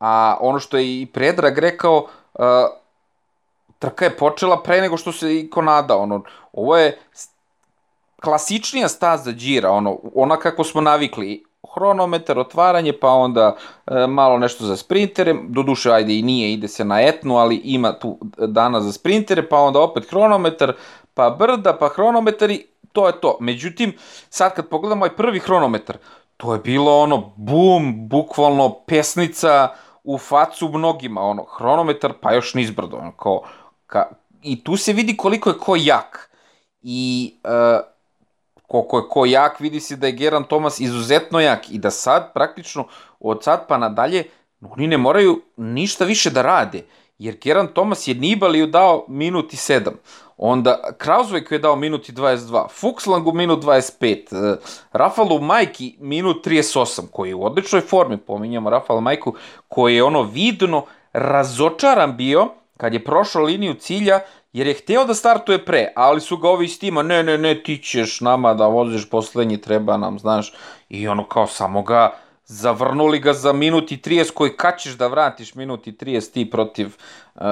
[0.00, 2.06] A ono što je i Predrag rekao,
[3.78, 6.22] trka je počela pre nego što se i Konada, ono,
[6.52, 6.98] ovo je
[8.26, 13.56] klasičnija staza džira, ono, ona kako smo navikli, hronometar, otvaranje, pa onda
[13.86, 17.56] e, malo nešto za sprintere, do duše, ajde i nije, ide se na etnu, ali
[17.56, 18.18] ima tu
[18.48, 20.72] dana za sprintere, pa onda opet hronometar,
[21.14, 23.36] pa brda, pa hronometar i to je to.
[23.40, 23.92] Međutim,
[24.28, 25.96] sad kad pogledamo ovaj prvi hronometar,
[26.36, 29.68] to je bilo ono, bum, bukvalno pesnica
[30.04, 33.42] u facu mnogima, ono, hronometar, pa još nizbrdo, ono, kao,
[33.86, 34.08] ka,
[34.42, 36.30] i tu se vidi koliko je ko jak.
[36.82, 37.95] I uh,
[38.66, 42.32] koliko je ko jak, vidi se da je Geran Thomas izuzetno jak i da sad
[42.34, 42.86] praktično
[43.20, 44.24] od sad pa nadalje
[44.70, 46.82] oni ne moraju ništa više da rade,
[47.18, 49.94] jer Geran Thomas je Nibaliju dao minut i sedam,
[50.36, 54.58] onda Krauzvejku je dao minut i 22, Fuxlangu minut 25, uh,
[54.92, 59.34] Rafalu Majki minut 38, koji je u odličnoj formi, pominjamo Rafala Majku,
[59.68, 64.20] koji je ono vidno razočaran bio kad je prošao liniju cilja
[64.56, 67.62] jer je hteo da startuje pre, ali su ga ovi iz tima, ne, ne, ne,
[67.62, 70.52] ti ćeš nama da voziš poslednji, treba nam, znaš,
[70.88, 72.14] i ono kao samo ga
[72.46, 76.50] zavrnuli ga za minut i 30 koji kad ćeš da vratiš minut i 30 ti
[76.50, 76.86] protiv
[77.34, 77.42] uh,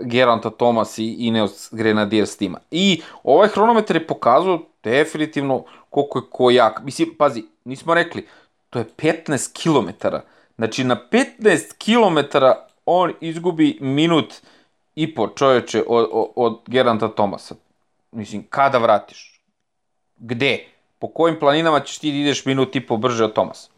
[0.00, 2.58] Geranta Thomas i Ineos Grenadiers tima.
[2.70, 6.80] I ovaj hronometar je pokazao definitivno koliko je ko jak.
[6.84, 8.26] Mislim, pazi, nismo rekli,
[8.70, 10.08] to je 15 km.
[10.56, 12.36] Znači, na 15 km
[12.86, 14.34] on izgubi minut
[14.94, 17.54] i po čoveče od, od, Geranta Tomasa.
[18.12, 19.40] Mislim, kada vratiš?
[20.16, 20.58] Gde?
[20.98, 23.68] Po kojim planinama ćeš ti da ideš minut i po brže od Tomasa?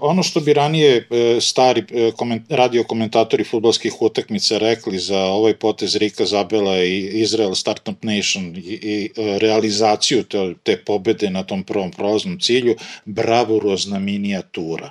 [0.00, 2.12] Ono što bi ranije e, stari e,
[2.48, 8.60] radio komentatori futbolskih utakmica rekli za ovaj potez Rika Zabela i Israel Startup Nation i,
[8.82, 14.90] i realizaciju te, te pobede na tom prvom prolaznom cilju, bravurozna minijatura.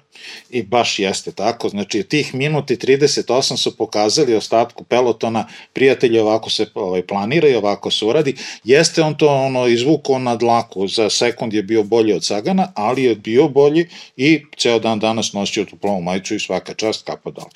[0.50, 6.66] I baš jeste tako, znači tih minuti 38 su pokazali ostatku pelotona, prijatelji ovako se
[6.74, 11.54] ovaj, planira i ovako se uradi, jeste on to ono izvukao na dlaku, za sekund
[11.54, 15.76] je bio bolji od Sagana, ali je bio bolji i ceo dan danas nosio tu
[15.76, 17.50] plovu majicu i svaka čast kapa dole.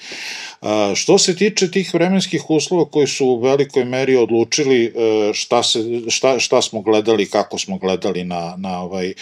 [0.95, 4.91] Što se tiče tih vremenskih uslova koji su u velikoj meri odlučili e,
[5.33, 9.13] šta, se, šta, šta smo gledali, kako smo gledali na, na, ovaj, e,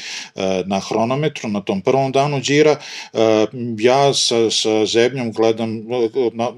[0.65, 2.75] na hronometru, na tom prvom danu džira,
[3.13, 3.45] e,
[3.79, 5.81] ja sa, sa zemljom gledam,
[6.33, 6.51] na,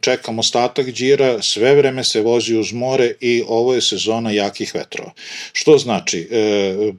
[0.00, 5.12] čekam ostatak džira, sve vreme se vozi uz more i ovo je sezona jakih vetrova.
[5.52, 6.28] Što znači,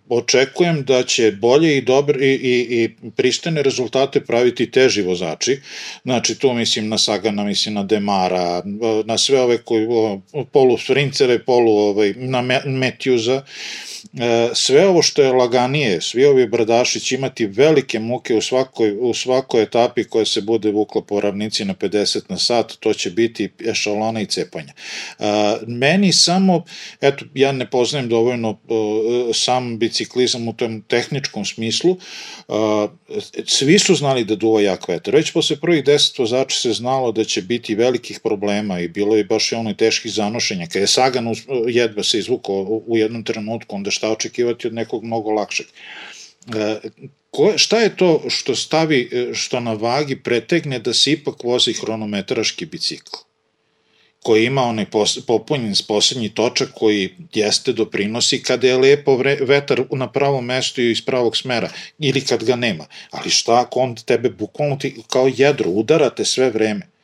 [0.09, 3.11] očekujem da će bolje i dobre i, i, i
[3.47, 5.61] pristane rezultate praviti teži vozači,
[6.03, 8.61] znači tu mislim na Sagana, mislim na Demara,
[9.05, 9.87] na sve ove koji,
[10.51, 13.43] polu Sprincere, polu ovaj, na Metjuza,
[14.13, 18.97] E, sve ovo što je laganije, svi ovi brdaši će imati velike muke u svakoj,
[18.99, 23.09] u svakoj etapi koja se bude vukla po ravnici na 50 na sat, to će
[23.09, 24.73] biti ešalona i cepanja.
[25.19, 25.23] E,
[25.67, 26.63] meni samo,
[27.01, 28.57] eto, ja ne poznajem dovoljno
[29.33, 31.97] sam biciklizam u tom tehničkom smislu,
[32.49, 35.15] e, svi su znali da duva jak vetar.
[35.15, 39.23] Već posle prvih deset vozača se znalo da će biti velikih problema i bilo je
[39.23, 40.67] baš i ono teških zanošenja.
[40.67, 41.35] Kada je Sagan
[41.67, 45.65] jedva se izvukao u jednom trenutku, onda šta očekivati od nekog mnogo lakšeg.
[46.55, 46.79] E,
[47.31, 51.73] ko, šta je to što stavi, e, što na vagi pretegne da se ipak vozi
[51.73, 53.26] hronometraški bicikl?
[54.24, 59.82] Koji ima onaj pos, popunjen poslednji točak koji jeste doprinosi kada je lepo vre, vetar
[59.91, 62.86] na pravom mestu i iz pravog smera ili kad ga nema.
[63.11, 66.96] Ali šta ako on tebe bukvalno ti kao jedro udarate sve vreme?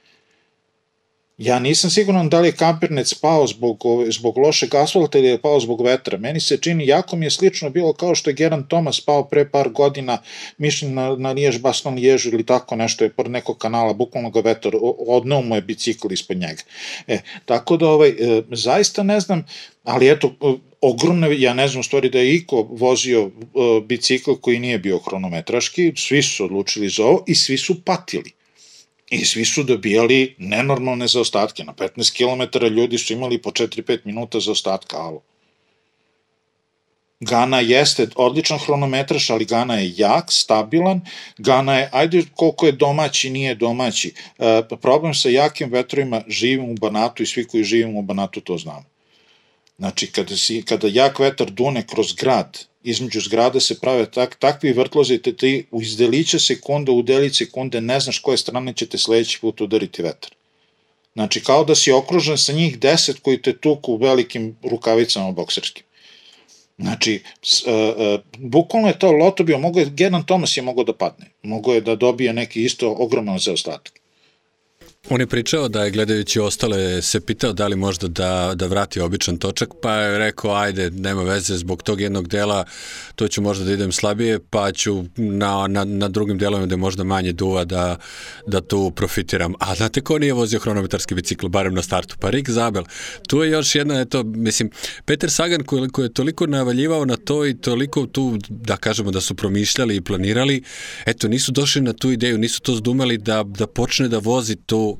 [1.43, 5.59] Ja nisam siguran da li je Kampirnet spao zbog, zbog lošeg asfalta ili je pao
[5.59, 6.17] zbog vetra.
[6.17, 9.49] Meni se čini, jako mi je slično bilo kao što je Geran Thomas spao pre
[9.49, 10.17] par godina,
[10.57, 14.39] mišljen na, na Lijež Baston Liježu ili tako nešto je pored nekog kanala, bukvalno ga
[14.39, 14.71] vetar,
[15.07, 16.61] odnao mu je bicikl ispod njega.
[17.07, 19.45] E, tako da ovaj, e, zaista ne znam,
[19.83, 20.35] ali eto,
[20.81, 23.31] ogromne, ja ne znam stvari da je Iko vozio uh,
[23.85, 28.31] bicikl koji nije bio hronometraški, svi su odlučili za ovo i svi su patili
[29.13, 31.63] i svi su dobijali nenormalne zaostatke.
[31.63, 35.21] Na 15 km ljudi su imali po 4-5 minuta zaostatka, alo.
[37.19, 41.01] Gana jeste odličan hronometraš, ali Gana je jak, stabilan.
[41.37, 44.13] Gana je, ajde koliko je domaći, nije domaći.
[44.39, 48.57] E, problem sa jakim vetrovima živim u Banatu i svi koji živimo u Banatu to
[48.57, 48.85] znamo.
[49.77, 54.73] Znači, kada, si, kada jak vetar dune kroz grad, između zgrada se prave tak, takvi
[54.73, 58.97] vrtlozi, te ti u izdeliće sekunde, u delić sekunde ne znaš koje strane će te
[58.97, 60.31] sledeći put udariti vetar.
[61.13, 65.83] Znači, kao da si okružen sa njih deset koji te tuku u velikim rukavicama bokserskim.
[66.77, 67.21] Znači,
[67.67, 71.29] uh, uh, bukvalno je to loto bio, mogo je, Gedan Thomas je mogao da padne,
[71.43, 74.02] mogo je da dobije neki isto ogroman zaostatak.
[75.09, 78.99] On je pričao da je gledajući ostale se pitao da li možda da, da vrati
[78.99, 82.65] običan točak, pa je rekao ajde, nema veze zbog tog jednog dela,
[83.15, 87.03] to ću možda da idem slabije, pa ću na, na, na drugim delovima gde možda
[87.03, 87.97] manje duva da,
[88.47, 89.53] da tu profitiram.
[89.59, 92.15] A znate ko nije vozio hronometarski bicikl, barem na startu?
[92.19, 92.83] Pa Rick Zabel.
[93.27, 94.69] Tu je još jedna, eto, mislim,
[95.05, 99.21] Peter Sagan koji, koji je toliko navaljivao na to i toliko tu, da kažemo, da
[99.21, 100.63] su promišljali i planirali,
[101.05, 104.92] eto, nisu došli na tu ideju, nisu to zdumali da, da počne da vozi tu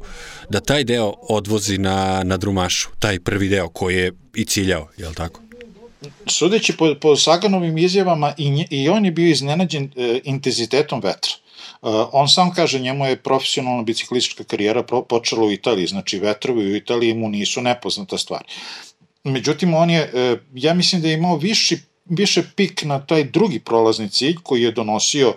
[0.50, 5.10] da taj deo odvozi na, na drumašu, taj prvi deo koji je i ciljao, je
[5.10, 5.42] li tako?
[6.28, 11.32] Sudeći po, po Saganovim izjavama, i, i on je bio iznenađen e, intenzitetom vetra.
[11.82, 16.76] Uh, on sam kaže, njemu je profesionalna biciklistička karijera počela u Italiji, znači vetrovi u
[16.76, 18.44] Italiji mu nisu nepoznata stvar.
[19.24, 23.60] Međutim, on je, uh, ja mislim da je imao viši, više pik na taj drugi
[23.60, 25.34] prolazni cilj koji je donosio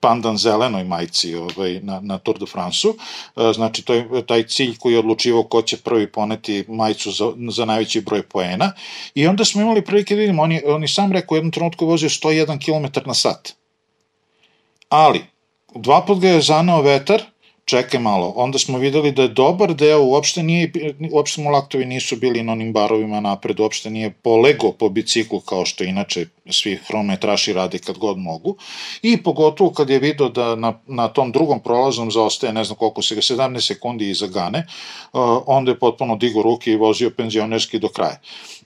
[0.00, 2.94] pandan zelenoj majici ovaj, na, na Tour de France-u.
[3.36, 7.32] E, znači, to je taj cilj koji je odlučivao ko će prvi poneti majicu za,
[7.50, 8.72] za najveći broj poena.
[9.14, 11.52] I onda smo imali prilike da vidimo, on je, on je sam rekao u jednom
[11.52, 13.52] trenutku vozio 101 km na sat.
[14.88, 15.24] Ali,
[15.74, 17.22] dva put ga je zanao vetar,
[17.66, 20.72] čekaj malo, onda smo videli da je dobar deo, uopšte, nije,
[21.10, 25.64] uopšte mu laktovi nisu bili na onim barovima napred, uopšte nije polego po biciklu kao
[25.66, 28.56] što inače svi hronometraši radi kad god mogu
[29.02, 33.02] i pogotovo kad je video da na, na tom drugom prolaznom zaostaje ne znam koliko
[33.02, 34.66] se ga 17 sekundi iza Gane,
[35.12, 38.20] uh, onda je potpuno digo ruke i vozio penzionerski do kraja.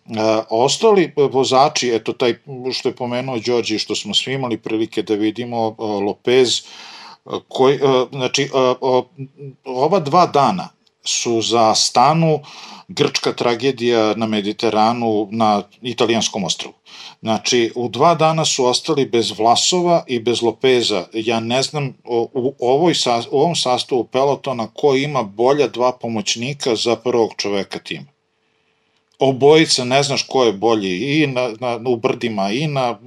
[0.06, 0.16] Uh,
[0.50, 2.34] ostali vozači, eto taj
[2.72, 6.62] što je pomenuo Đorđe što smo svi imali prilike da vidimo, uh, Lopez,
[7.48, 7.78] koji,
[8.12, 8.50] znači,
[9.64, 10.68] ova dva dana
[11.04, 12.40] su za stanu
[12.88, 16.74] grčka tragedija na Mediteranu na italijanskom ostrovu.
[17.22, 21.06] Znači, u dva dana su ostali bez Vlasova i bez Lopeza.
[21.12, 22.94] Ja ne znam u, ovoj,
[23.30, 28.19] u ovom sastavu pelotona ko ima bolja dva pomoćnika za prvog čoveka tima
[29.20, 32.98] obojica ne znaš ko je bolji i na, na, u brdima i na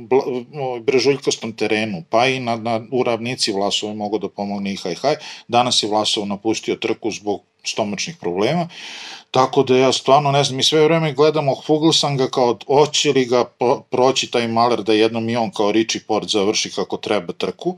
[0.82, 5.16] brežuljkostom terenu, pa i na, na, u ravnici Vlasov mogu da pomogne i haj haj.
[5.48, 8.68] Danas je Vlasov napustio trku zbog stomačnih problema.
[9.32, 13.46] Tako da ja stvarno ne znam, mi sve vreme gledamo Fuglsanga kao oće li ga
[13.90, 17.78] proći taj maler da jednom i on kao Richie Port završi kako treba trku,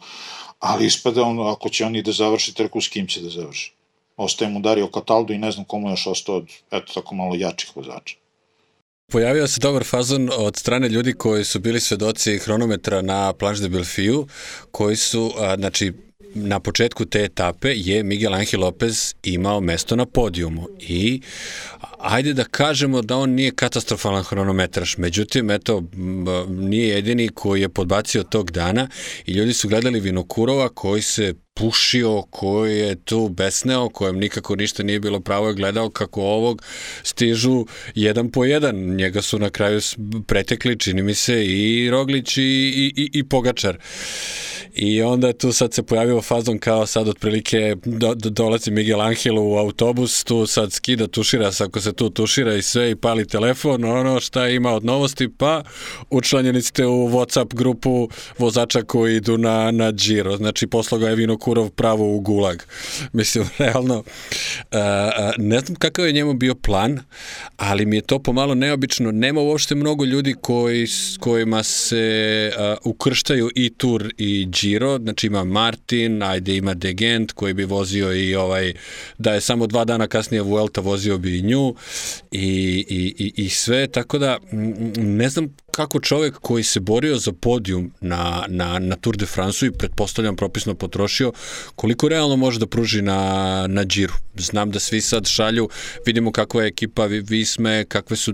[0.60, 3.74] ali ispada on, ako će on i da završi trku, s kim će da završi?
[4.18, 7.72] Ostaje mu Dario Cataldo i ne znam komu još ostao od, eto, tako malo jačih
[7.76, 8.25] vozača.
[9.12, 13.70] Pojavio se dobar fazon od strane ljudi koji su bili svedoci hronometra na Planche de
[13.70, 14.28] Belfiju,
[14.72, 15.94] koji su, a, znači,
[16.34, 21.22] na početku te etape je Miguel Angel Lopez imao mesto na podijumu i
[22.06, 25.84] ajde da kažemo da on nije katastrofalan hronometraš, međutim, eto,
[26.50, 28.88] nije jedini koji je podbacio tog dana
[29.26, 34.84] i ljudi su gledali Vinokurova koji se pušio, koji je tu besneo, kojem nikako ništa
[34.84, 36.62] nije bilo pravo je gledao kako ovog
[37.04, 38.76] stižu jedan po jedan.
[38.76, 39.80] Njega su na kraju
[40.28, 43.78] pretekli, čini mi se, i Roglić i, i, i Pogačar.
[44.74, 49.38] I onda tu sad se pojavio fazon kao sad otprilike do, do, dolazi Miguel Angel
[49.38, 53.28] u autobus, tu sad skida, tušira se ako se tu tušira i sve i pali
[53.28, 55.64] telefon, ono šta ima od novosti, pa
[56.10, 60.38] učlanjeni ste u Whatsapp grupu vozača koji idu na, na Giro.
[60.38, 62.64] Znači, poslo ga je Vino Kurov pravo u gulag.
[63.14, 64.78] Mislim, realno, uh,
[65.38, 67.00] ne znam kakav je njemu bio plan,
[67.58, 69.12] ali mi je to pomalo neobično.
[69.12, 70.88] Nema uopšte mnogo ljudi koji,
[71.20, 77.54] kojima se uh, ukrštaju i Tour i Giro, znači ima Martin, ajde ima Degent koji
[77.54, 78.74] bi vozio i ovaj,
[79.18, 81.76] da je samo dva dana kasnije Vuelta vozio bi i nju
[82.32, 84.38] i, i, i, i sve, tako da
[84.98, 89.66] ne znam kako čovek koji se borio za podijum na, na, na Tour de France
[89.66, 91.32] i pretpostavljam propisno potrošio,
[91.76, 94.14] koliko realno može da pruži na, na džiru.
[94.36, 95.70] Znam da svi sad šalju,
[96.06, 98.34] vidimo kakva je ekipa Visme, kakve su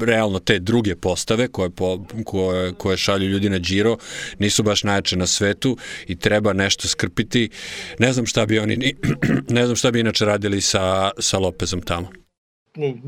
[0.00, 3.96] realno te druge postave koje, po, koje, koje šalju ljudi na Giro
[4.38, 5.76] nisu baš najjače na svetu
[6.06, 7.50] i treba nešto skrpiti.
[7.98, 8.94] Ne znam šta bi oni,
[9.48, 12.21] ne znam šta bi inače radili sa, sa Lopezom tamo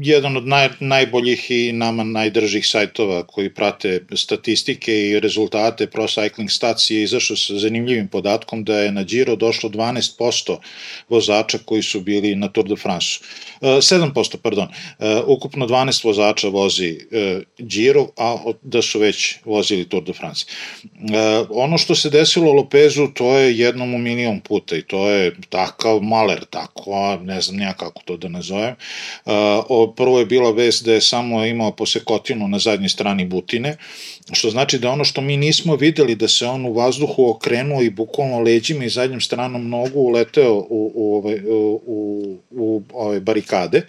[0.00, 6.48] jedan od naj, najboljih i nama najdržih sajtova koji prate statistike i rezultate Pro Cycling
[6.50, 10.56] Stats je izašao sa zanimljivim podatkom da je na Giro došlo 12%
[11.08, 13.06] vozača koji su bili na Tour de France.
[13.60, 14.68] 7%, pardon.
[15.26, 20.44] Ukupno 12 vozača vozi e, Giro, a da su već vozili Tour de France.
[21.50, 26.00] Ono što se desilo Lopezu, to je jednom u milion puta i to je takav
[26.00, 28.74] maler, tako, ne znam nija kako to da nazovem
[29.68, 33.76] o, prvo je bila vest da je samo imao posekotinu na zadnjoj strani butine,
[34.32, 37.90] što znači da ono što mi nismo videli da se on u vazduhu okrenuo i
[37.90, 43.82] bukvalno leđima i zadnjom stranom nogu uleteo u, u, u, u, u, u ove barikade,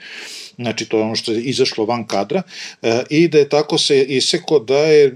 [0.56, 2.42] znači to je ono što je izašlo van kadra,
[2.82, 5.12] e, i da je tako se iseko da je e,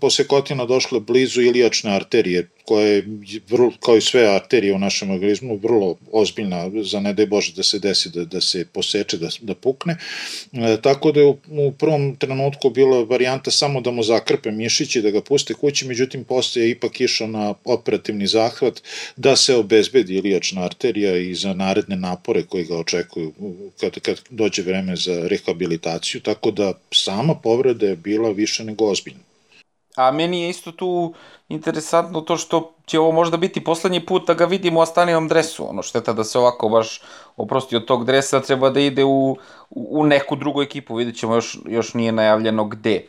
[0.00, 3.06] posekotina došla blizu ilijačne arterije, koja je,
[3.80, 7.78] kao i sve arterije u našem organizmu, vrlo ozbiljna, za ne daj Bože da se
[7.78, 9.96] desi da, da se poseče, da, da pukne.
[10.52, 15.02] E, tako da je u, u prvom trenutku bila varijanta samo da mu zakrpe mišići,
[15.02, 18.82] da ga puste kući, međutim posle je ipak išao na operativni zahvat
[19.16, 23.32] da se obezbedi ilijačna arterija i za naredne napore koji ga očekuju
[23.80, 29.31] kad, kad dođe vreme za rehabilitaciju, tako da sama povreda je bila više nego ozbiljna.
[29.96, 31.14] A meni je isto tu
[31.48, 35.70] interesantno to što će ovo možda biti poslednji put da ga vidimo u Astanijevom dresu.
[35.70, 37.02] Ono šteta da se ovako baš
[37.36, 39.36] oprosti od tog dresa, treba da ide u,
[39.70, 40.94] u neku drugu ekipu.
[40.94, 42.94] Vidjet ćemo, još, još nije najavljeno gde.
[42.94, 43.06] E,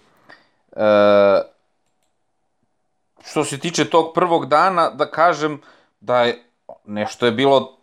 [3.25, 5.61] što se tiče tog prvog dana, da kažem
[5.99, 6.43] da je
[6.85, 7.77] nešto je bilo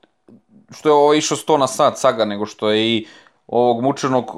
[0.71, 3.07] što je ovo išao 100 na sat saga, nego što je i
[3.51, 4.35] ovog mučenog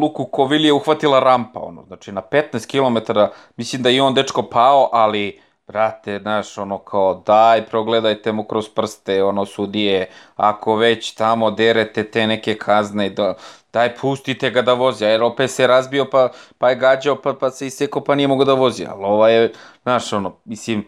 [0.00, 3.20] Luku Kovilije uhvatila rampa, ono, znači na 15 km,
[3.56, 8.68] mislim da je on dečko pao, ali brate, znaš, ono kao, daj, progledajte mu kroz
[8.68, 13.34] prste, ono, sudije, ako već tamo derete te neke kazne, da,
[13.72, 16.28] daj, pustite ga da vozi, jer opet se razbio, pa,
[16.58, 19.52] pa je gađao, pa, pa se isekao, pa nije mogo da vozi, ali ova je,
[19.82, 20.86] znaš, ono, mislim,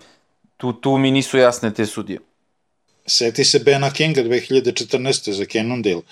[0.57, 2.21] tu, tu mi nisu jasne te sudije.
[3.07, 5.31] Seti se Bena Kinga 2014.
[5.31, 6.03] za Cannondale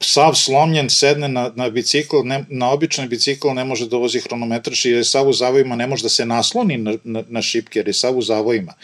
[0.00, 4.84] sav slomljen, sedne na, na bicikl, ne, na običan bicikl ne može da vozi hronometraš
[4.84, 7.88] jer je sav u zavojima, ne može da se nasloni na, na, na šipke jer
[7.88, 8.74] je sav u zavojima.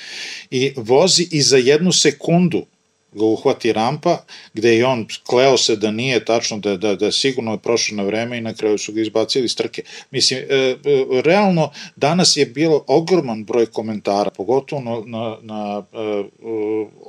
[0.51, 2.67] I vozi i za jednu sekundu
[3.13, 4.19] ga uhvati rampa,
[4.55, 8.03] gde je on kleo se da nije tačno, da, da, da sigurno je prošlo na
[8.03, 9.83] vreme i na kraju su ga izbacili iz trke.
[10.11, 10.77] Mislim, e, e,
[11.25, 16.25] realno, danas je bilo ogroman broj komentara, pogotovo na, na, na e,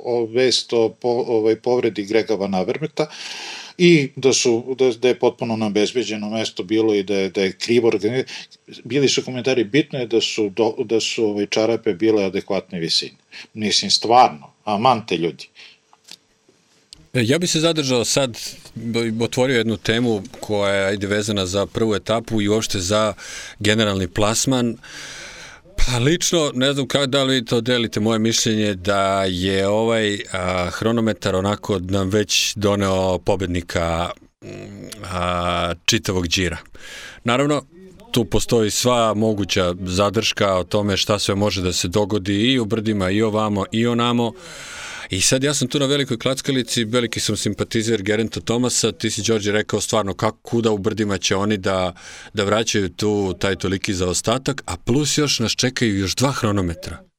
[0.04, 3.06] o vest o po, ovaj, povredi Grega Van Avermeta,
[3.82, 7.42] i da su da, da je potpuno na bezbeđeno mesto bilo i da je da
[7.42, 7.92] je krivo
[8.84, 13.16] bili su komentari bitno je da su do, da su ovaj čarape bile adekvatne visine
[13.54, 15.48] mislim stvarno amante ljudi
[17.12, 18.38] e, Ja bih se zadržao sad,
[19.20, 23.14] otvorio jednu temu koja je ajde vezana za prvu etapu i uopšte za
[23.58, 24.70] generalni plasman.
[24.70, 25.19] Uh,
[25.86, 30.70] Pa lično, ne znam kako da li to delite moje mišljenje da je ovaj a,
[30.70, 34.10] hronometar onako nam već doneo pobednika
[35.12, 36.56] a, čitavog džira.
[37.24, 37.62] Naravno,
[38.12, 42.64] tu postoji sva moguća zadrška o tome šta sve može da se dogodi i u
[42.64, 44.32] brdima i ovamo i onamo.
[45.10, 49.22] I sad ja sam tu na velikoj klackalici, veliki sam simpatizer Gerenta Tomasa, ti si
[49.22, 51.94] Đorđe rekao stvarno kako kuda u brdima će oni da,
[52.34, 57.10] da vraćaju tu taj toliki zaostatak, a plus još nas čekaju još dva hronometra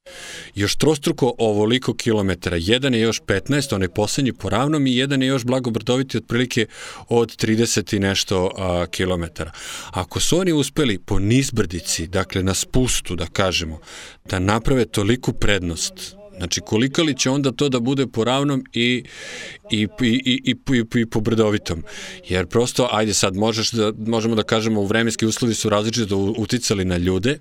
[0.55, 2.57] još trostruko ovoliko kilometara.
[2.59, 6.65] Jedan je još 15, onaj poslednji po ravnom i jedan je još blagobrdoviti otprilike
[7.09, 9.51] od 30 i nešto a, kilometara.
[9.91, 13.79] Ako su oni uspeli po nizbrdici, dakle na spustu da kažemo,
[14.25, 19.03] da naprave toliku prednost, Znači, koliko li će onda to da bude po ravnom i,
[19.71, 21.83] i, i, i, i, i, i po brdovitom?
[22.29, 26.97] Jer prosto, ajde sad, možeš da, možemo da kažemo, vremenski uslovi su različito uticali na
[26.97, 27.39] ljude,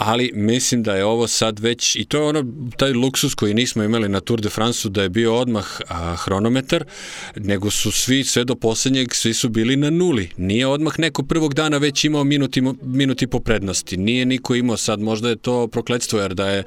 [0.00, 2.44] ali mislim da je ovo sad već, i to je ono,
[2.76, 6.84] taj luksus koji nismo imali na Tour de France-u, da je bio odmah a, hronometar,
[7.36, 10.30] nego su svi, sve do poslednjeg, svi su bili na nuli.
[10.36, 13.96] Nije odmah neko prvog dana već imao minuti, minuti po prednosti.
[13.96, 16.62] Nije niko imao sad, možda je to prokledstvo, jer da je,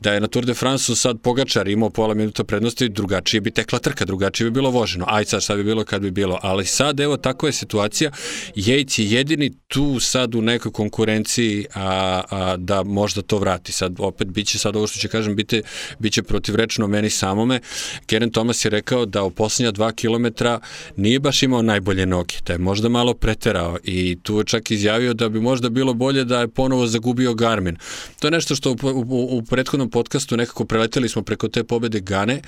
[0.00, 3.78] da je na Tour de France-u sad Pogačar imao pola minuta prednosti, drugačije bi tekla
[3.78, 5.04] trka, drugačije bi bilo voženo.
[5.08, 6.38] Aj sad šta bi bilo kad bi bilo.
[6.42, 8.10] Ali sad, evo, takva je situacija.
[8.54, 13.72] Jejc je jedini tu sad u nekoj konkurenciji a, a, da da možda to vrati.
[13.72, 15.62] Sad opet biće sad ovo što će kažem biti
[15.98, 17.60] biće protivrečno meni samome.
[18.06, 20.60] Keren Thomas je rekao da u poslednja dva kilometra
[20.96, 25.14] nije baš imao najbolje noge, da je možda malo preterao i tu je čak izjavio
[25.14, 27.76] da bi možda bilo bolje da je ponovo zagubio Garmin.
[28.20, 32.00] To je nešto što u, u, u prethodnom podcastu nekako preleteli smo preko te pobede
[32.00, 32.40] Gane,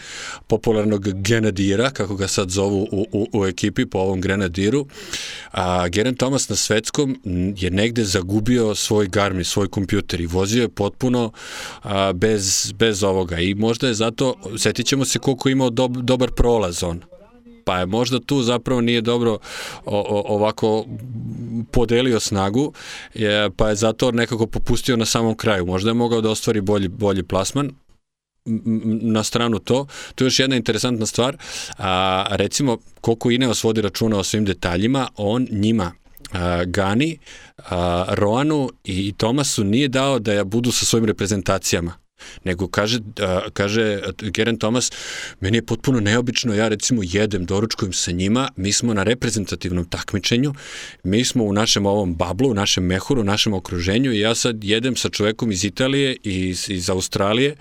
[0.46, 4.86] popularnog Grenadira, kako ga sad zovu u, u, u ekipi po ovom Grenadiru.
[5.52, 7.20] A, Geren Thomas na svetskom
[7.56, 11.32] je negde zagubio svoj Garmin, svoj kompjuter kompjuter i vozio je potpuno
[11.82, 13.38] a, bez, bez ovoga.
[13.38, 17.02] I možda je zato, setit ćemo se koliko je imao dob, dobar prolaz on.
[17.64, 19.38] Pa je možda tu zapravo nije dobro
[20.28, 20.84] ovako
[21.70, 22.72] podelio snagu,
[23.56, 25.66] pa je zato nekako popustio na samom kraju.
[25.66, 27.70] Možda je mogao da ostvari bolji, bolji plasman,
[29.02, 31.36] na stranu to, to je još jedna interesantna stvar,
[31.78, 35.92] a, recimo koliko Ineos vodi računa o svim detaljima, on njima
[36.66, 37.18] Gani,
[38.08, 42.04] Roanu i Tomasu nije dao da ja budu sa svojim reprezentacijama
[42.44, 42.98] nego kaže,
[43.52, 44.92] kaže Geren Thomas,
[45.40, 50.54] meni je potpuno neobično, ja recimo jedem, doručkujem sa njima, mi smo na reprezentativnom takmičenju,
[51.02, 54.64] mi smo u našem ovom bablu, u našem mehuru, u našem okruženju i ja sad
[54.64, 57.56] jedem sa čovekom iz Italije i iz, iz Australije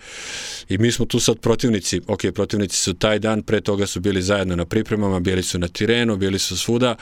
[0.70, 4.22] i mi smo tu sad protivnici, ok, protivnici su taj dan, pre toga su bili
[4.22, 6.95] zajedno na pripremama, bili su na Tirenu, bili su svuda,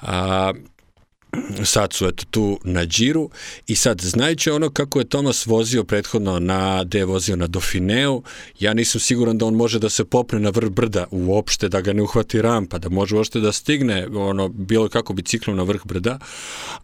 [0.00, 0.52] a,
[1.64, 3.30] sad su eto tu na džiru
[3.66, 8.22] i sad znajući ono kako je Tomas vozio prethodno na, gde je vozio na Dauphineu,
[8.60, 11.92] ja nisam siguran da on može da se popne na vrh brda uopšte, da ga
[11.92, 16.18] ne uhvati rampa, da može uopšte da stigne ono, bilo kako biciklom na vrh brda,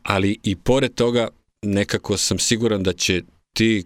[0.02, 1.28] ali i pored toga
[1.62, 3.22] nekako sam siguran da će
[3.56, 3.84] ti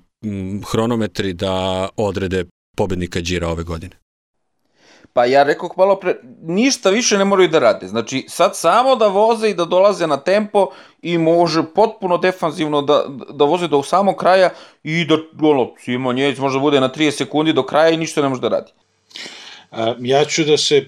[0.71, 2.45] hronometri da odrede
[2.77, 4.08] pobednika džira ove godine.
[5.19, 7.89] Pa ja rekao malo pre, ništa više ne moraju da rade.
[7.89, 10.69] Znači, sad samo da voze i da dolaze na tempo
[11.03, 14.51] i može potpuno defanzivno da, da voze do samog kraja
[14.85, 18.29] i da, ono, Simo može da bude na 30 sekundi do kraja i ništa ne
[18.29, 18.73] može da radi.
[19.99, 20.87] Ja ću da se,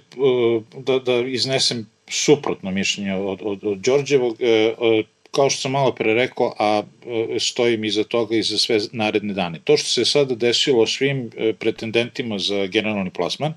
[0.77, 4.37] da, da iznesem suprotno mišljenje od, od, od Đorđevog.
[4.41, 4.75] E,
[5.31, 9.35] kao što sam malo pre rekao, a e, stojim iza toga i za sve naredne
[9.35, 9.59] dane.
[9.65, 13.55] To što se sada desilo svim e, pretendentima za generalni plasman,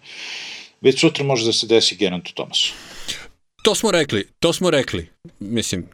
[0.83, 2.73] već sutra može da se desi Gerantu Tomasu.
[3.63, 5.07] To smo rekli, to smo rekli.
[5.39, 5.87] Mislim,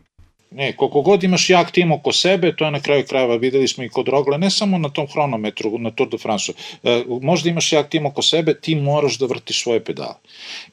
[0.52, 3.84] Ne, koliko god imaš jak tim oko sebe, to je na kraju krajeva, videli smo
[3.84, 7.72] i kod Rogle, ne samo na tom hronometru, na Tour de France, e, možda imaš
[7.72, 10.16] jak tim oko sebe, ti moraš da vrtiš svoje pedale.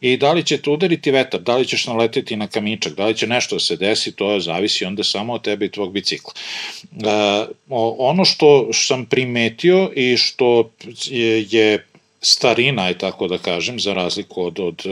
[0.01, 3.17] I da li će te udariti vetar, da li ćeš naleteti na kamičak, da li
[3.17, 6.33] će nešto da se desi, to je zavisi onda samo od tebe i tvog bicikla.
[7.05, 7.47] E,
[7.99, 10.71] ono što sam primetio i što
[11.51, 11.87] je
[12.27, 14.83] starina, je tako da kažem, za razliku od, od,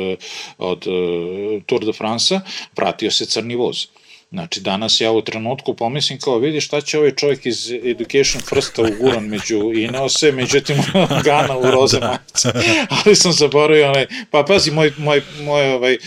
[0.58, 2.40] od, od Tour de France-a,
[2.74, 3.86] pratio se crni voz.
[4.34, 8.82] Znači, danas ja u trenutku pomislim kao, vidi šta će ovaj čovjek iz Education Firsta
[8.82, 10.76] uguran među Ineose, međutim
[11.24, 12.06] Gana u roze da.
[12.06, 12.68] majice.
[12.88, 15.98] Ali sam zaboravio onaj, pa pazi, moj, moj, moj ovaj, e,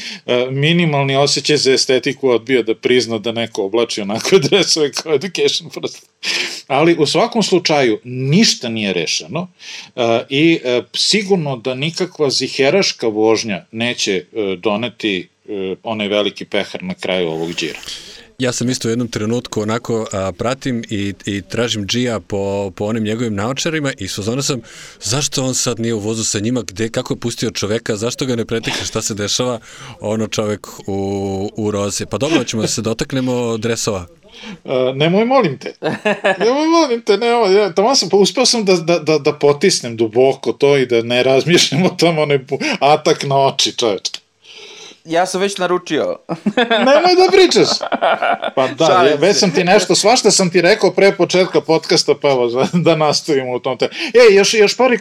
[0.51, 6.09] minimalni osjećaj za estetiku odbio da prizna da neko oblači onako dresove kao Education First.
[6.67, 9.41] Ali u svakom slučaju ništa nije rešeno
[9.95, 14.23] uh, i uh, sigurno da nikakva ziheraška vožnja neće
[14.57, 15.27] doneti
[15.83, 17.79] onaj veliki pehar na kraju ovog džira.
[18.39, 22.85] Ja sam isto u jednom trenutku onako a, pratim i, i tražim Gija po, po
[22.85, 24.61] onim njegovim naočarima i sozvano sam
[25.01, 28.35] zašto on sad nije u vozu sa njima, gde, kako je pustio čoveka, zašto ga
[28.35, 29.59] ne pretekne, šta se dešava,
[29.99, 32.05] ono čovek u, u roze.
[32.05, 34.05] Pa dobro, ćemo da se dotaknemo dresova.
[34.63, 35.73] Uh, nemoj, molim te.
[36.39, 37.55] Nemoj, molim te, nemoj.
[37.55, 41.01] Ja, tamo sam, pa uspeo sam da, da, da, da potisnem duboko to i da
[41.01, 42.39] ne razmišljam o tom onaj
[42.79, 44.26] atak na oči, čoveče
[45.07, 46.17] ja sam već naručio.
[46.87, 47.67] Nemoj da pričaš.
[48.55, 52.29] Pa da, Šalim već sam ti nešto, svašta sam ti rekao pre početka podcasta, pa
[52.29, 53.85] evo, da nastavimo u tom te.
[54.13, 54.97] E, još, još par,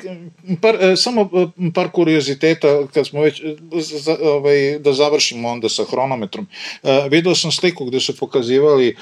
[0.62, 3.42] par, e, samo e, par kurioziteta, kad smo već,
[3.72, 6.46] za, ovaj, da završimo onda sa hronometrom.
[6.82, 8.96] E, video sam sliku gde su pokazivali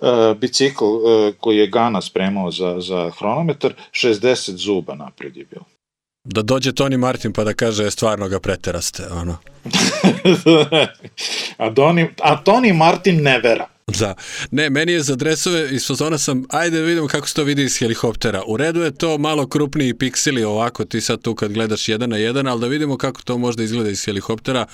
[0.00, 5.64] Uh, bicikl uh, koji je Gana spremao za, za hronometar, 60 zuba napred je bilo.
[6.24, 9.36] Da dođe Toni Martin pa da kaže stvarno ga preteraste, ono.
[11.56, 13.66] a, Doni, a Toni Martin ne vera.
[13.98, 14.14] Da.
[14.50, 17.62] Ne, meni je za dresove iz fazona sam, ajde da vidimo kako se to vidi
[17.62, 18.42] iz helikoptera.
[18.46, 22.16] U redu je to malo krupniji pikseli ovako, ti sad tu kad gledaš jedan na
[22.16, 24.66] jedan, ali da vidimo kako to možda izgleda iz helikoptera,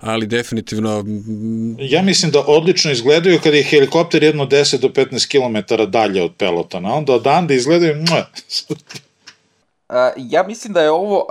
[0.00, 1.04] ali definitivno...
[1.78, 6.32] Ja mislim da odlično izgledaju kada je helikopter jedno 10 do 15 km dalje od
[6.38, 8.04] pelotona, onda odande izgledaju...
[10.16, 11.26] ja mislim da je ovo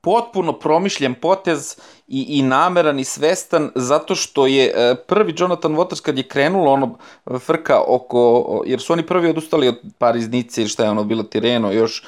[0.00, 1.76] potpuno promišljen potez
[2.08, 6.98] i, i nameran i svestan zato što je prvi Jonathan Waters kad je krenulo ono
[7.38, 11.72] frka oko, jer su oni prvi odustali od Pariznice ili šta je ono bilo Tireno
[11.72, 12.04] još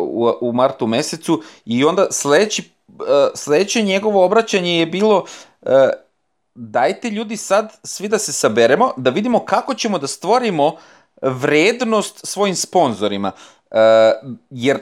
[0.00, 2.70] u, u martu mesecu i onda sledeći,
[3.34, 5.24] sledeće njegovo obraćanje je bilo
[6.54, 10.76] dajte ljudi sad svi da se saberemo, da vidimo kako ćemo da stvorimo
[11.22, 13.32] vrednost svojim sponzorima.
[14.50, 14.80] jer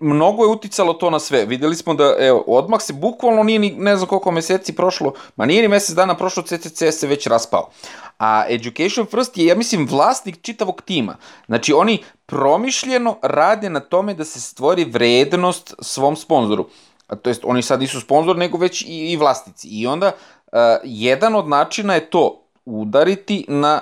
[0.00, 1.44] mnogo je uticalo to na sve.
[1.44, 5.46] Videli smo da, evo, odmah se bukvalno nije ni, ne znam koliko meseci prošlo, ma
[5.46, 7.70] nije ni mesec dana prošlo, CCC se već raspao.
[8.18, 11.16] A Education First je, ja mislim, vlasnik čitavog tima.
[11.46, 16.68] Znači, oni promišljeno rade na tome da se stvori vrednost svom sponzoru.
[17.06, 19.68] A, to jest, oni sad nisu sponzor, nego već i, i vlasnici.
[19.68, 23.80] I onda, uh, jedan od načina je to, udariti na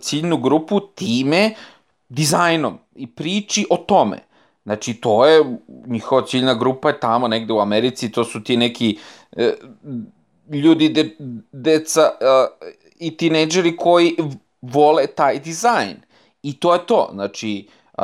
[0.00, 1.54] ciljnu grupu time,
[2.08, 4.29] dizajnom i priči o tome.
[4.64, 8.98] Znači, to je, njihova ciljna grupa je tamo negde u Americi, to su ti neki
[9.36, 9.54] e,
[10.52, 11.16] ljudi, de,
[11.52, 12.46] deca e,
[12.98, 14.16] i tineđeri koji
[14.62, 15.96] vole taj dizajn.
[16.42, 17.08] I to je to.
[17.12, 18.02] Znači, e,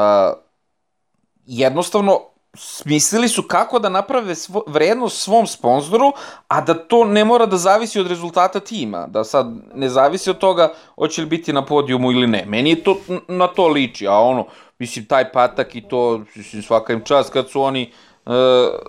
[1.46, 2.20] jednostavno,
[2.56, 6.12] smislili su kako da naprave svo, vrednost svom sponzoru,
[6.48, 10.38] a da to ne mora da zavisi od rezultata tima, da sad ne zavisi od
[10.38, 12.44] toga hoće li biti na podijumu ili ne.
[12.46, 12.96] Meni je to
[13.28, 14.46] na to liči, a ono,
[14.78, 17.92] mislim, taj patak i to, mislim, svaka im čast kad su oni
[18.24, 18.32] uh,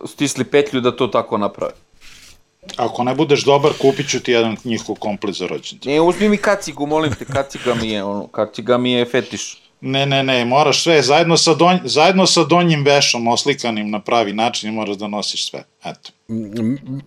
[0.05, 1.73] stisli petlju da to tako naprave.
[2.77, 5.93] Ako ne budeš dobar, kupit ću ti jedan njihov komplet za rođendan.
[5.93, 9.61] Ne, uzmi mi kacigu, molim te, kaciga mi je, ono, kaciga mi je fetiš.
[9.81, 14.33] Ne, ne, ne, moraš sve, zajedno sa, donj, zajedno sa donjim vešom oslikanim na pravi
[14.33, 15.63] način moraš da nosiš sve.
[15.85, 16.09] Eto.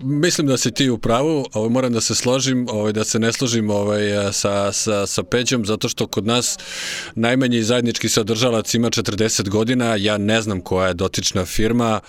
[0.02, 3.32] Mislim da si ti u pravu, ovaj, moram da se složim, ovaj, da se ne
[3.32, 4.02] složim ovaj,
[4.32, 6.58] sa, sa, sa Peđom, zato što kod nas
[7.14, 12.00] najmanji zajednički sadržalac ima 40 godina, ja ne znam koja je dotična firma,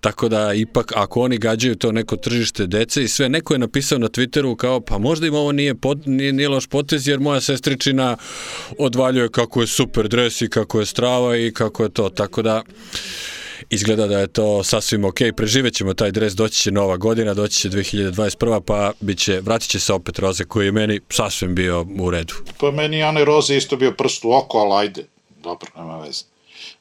[0.00, 3.98] tako da ipak ako oni gađaju to neko tržište dece i sve, neko je napisao
[3.98, 7.40] na Twitteru kao pa možda im ovo nije, pot, nije, nije loš potez jer moja
[7.40, 8.16] sestričina
[8.78, 12.62] odvaljuje kako je super dres i kako je strava i kako je to, tako da
[13.70, 15.18] izgleda da je to sasvim ok.
[15.36, 18.60] Preživet ćemo taj dres, doći će nova godina, doći će 2021.
[18.60, 22.34] pa bit će, vratit će se opet roze koji je meni sasvim bio u redu.
[22.60, 25.06] Pa meni Ane Roze isto bio prst u oko, ali ajde,
[25.42, 26.24] dobro, nema veze.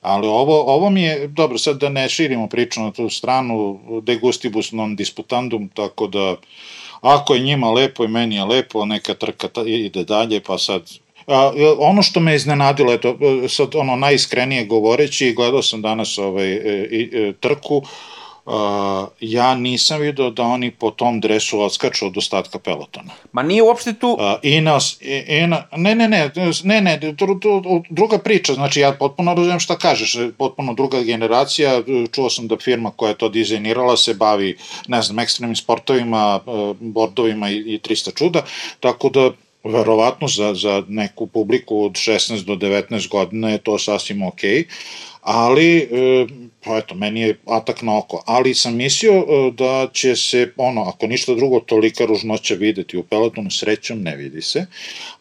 [0.01, 4.15] Ali ovo, ovo mi je, dobro, sad da ne širimo priču na tu stranu, de
[4.15, 6.35] gustibus non disputandum, tako da
[7.01, 10.81] ako je njima lepo i meni je lepo, neka trka ide dalje, pa sad
[11.29, 13.17] A, ono što me iznenadilo, eto,
[13.49, 17.83] sad ono najiskrenije govoreći, gledao sam danas ovaj, e, e, trku,
[18.49, 18.55] Uh,
[19.19, 23.11] ja nisam vidio da oni po tom dresu odskaču od ostatka pelotona.
[23.31, 24.07] Ma nije uopšte tu...
[24.09, 24.79] Uh, i na,
[25.27, 26.31] i na, ne, ne, ne,
[26.63, 26.99] ne, ne,
[27.89, 32.91] druga priča, znači ja potpuno razumijem šta kažeš, potpuno druga generacija, čuo sam da firma
[32.91, 34.57] koja je to dizajnirala se bavi,
[34.87, 36.39] ne znam, ekstremnim sportovima,
[36.79, 38.45] bordovima i, i 300 čuda,
[38.79, 39.31] tako da
[39.63, 44.65] verovatno za, za neku publiku od 16 do 19 godina je to sasvim okej.
[44.65, 46.27] Okay ali, e,
[46.63, 50.83] pa eto, meni je atak na oko, ali sam mislio e, da će se, ono,
[50.83, 54.65] ako ništa drugo, tolika ružnoća videti u pelotonu, srećom ne vidi se,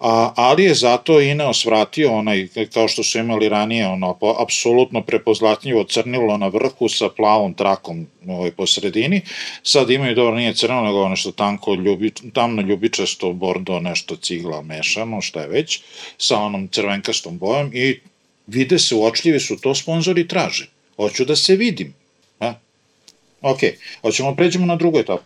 [0.01, 5.03] a, ali je zato Ineos vratio onaj, kao što su imali ranije, ono, po, apsolutno
[5.03, 9.21] prepoznatljivo crnilo na vrhu sa plavom trakom ovaj, po sredini,
[9.63, 15.21] sad imaju, dobro, nije crno, nego nešto tanko, ljubi, tamno ljubičasto, bordo, nešto cigla mešano,
[15.21, 15.81] šta je već,
[16.19, 18.01] sa onom crvenkastom bojom i
[18.49, 20.69] vide se uočljivi su, to sponzori traže.
[20.97, 21.95] Hoću da se vidim.
[22.41, 22.55] A?
[23.43, 23.59] Ok,
[24.03, 25.23] hoćemo pređemo na drugu etapu.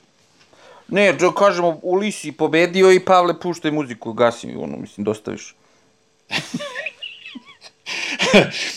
[0.88, 5.54] Ne, da kažemo, Ulisi pobedio i Pavle puštaj muziku, gasi mi ono, mislim, dostaviš.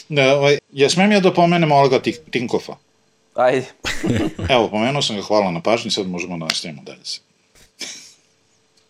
[0.37, 2.75] Ovaj, ja smem ja da pomenem Olga Tinkofa?
[3.35, 3.65] Ajde.
[4.49, 7.19] Evo, pomenuo sam ga, hvala na pažnji, sad možemo da nastavimo dalje se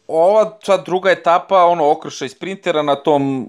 [0.07, 3.47] ova sad druga etapa, ono, okršaj sprintera na tom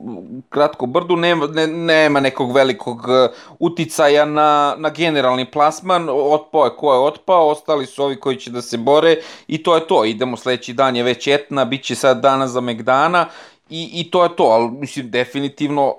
[0.48, 6.76] kratkom brdu, nema, ne, nema nekog velikog uh, uticaja na, na generalni plasman, otpao je
[6.76, 9.16] ko je otpao, ostali su ovi koji će da se bore
[9.48, 12.60] i to je to, idemo sledeći dan je već etna, bit će sad dana za
[12.60, 13.26] Megdana
[13.70, 15.94] i, i to je to, ali mislim definitivno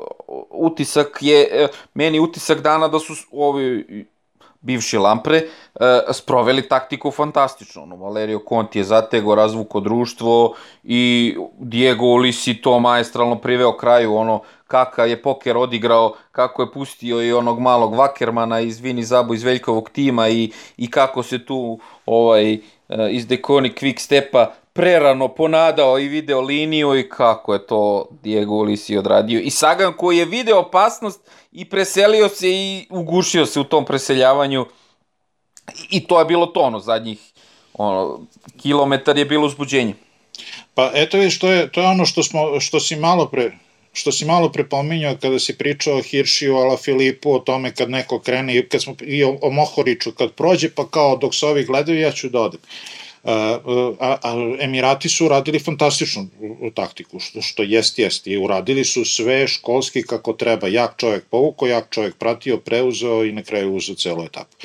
[0.50, 3.86] utisak je, e, meni utisak dana da su ovi
[4.68, 5.48] bivši Lampre, e,
[6.14, 7.84] sproveli taktiku fantastično.
[7.84, 14.42] Ono, Valerio Conti je zatego, razvuko društvo i Diego Ulisi to maestralno priveo kraju, ono,
[14.68, 19.44] kakav je poker odigrao, kako je pustio i onog malog Vakermana iz Vini Zabu iz
[19.44, 22.60] Veljkovog tima i, i kako se tu ovaj, e,
[23.12, 28.98] iz Dekoni Quick Stepa prerano ponadao i video liniju i kako je to Diego Ulisi
[28.98, 29.40] odradio.
[29.40, 31.20] I Sagan koji je video opasnost
[31.52, 34.66] i preselio se i ugušio se u tom preseljavanju
[35.90, 37.20] i to je bilo to ono zadnjih
[37.74, 38.20] ono,
[38.62, 39.94] kilometar je bilo uzbuđenje.
[40.74, 43.52] Pa eto vidiš, to je, to je ono što, smo, što si malo pre,
[43.94, 48.20] što si malo prepominjao kada si pričao o Hiršiju, Ala Filipu, o tome kad neko
[48.20, 52.00] krene, kad smo, i o, o Mohoriću, kad prođe, pa kao dok se ovi gledaju,
[52.00, 52.62] ja ću da odem.
[53.28, 56.28] A, a Emirati su uradili fantastičnu
[56.74, 58.28] taktiku, što, što jest, jest.
[58.28, 60.68] I uradili su sve školski kako treba.
[60.68, 64.58] Jak čovjek povuko, jak čovjek pratio, preuzeo i na kraju uzeo celu etapu.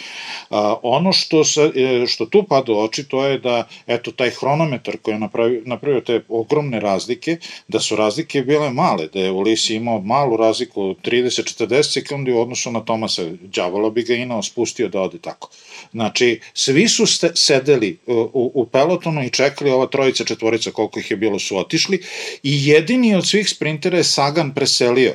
[0.51, 4.31] A, ono što, se, e, što tu pada u oči, to je da, eto, taj
[4.31, 7.37] hronometar koji je napravio, napravio te ogromne razlike,
[7.69, 12.71] da su razlike bile male, da je Ulisi imao malu razliku 30-40 sekundi u odnosu
[12.71, 15.51] na Tomasa Đavola bi ga inao spustio da ode tako.
[15.91, 21.11] Znači, svi su ste, sedeli u, u pelotonu i čekali ova trojica, četvorica, koliko ih
[21.11, 22.03] je bilo, su otišli
[22.43, 25.15] i jedini od svih sprintera je Sagan preselio.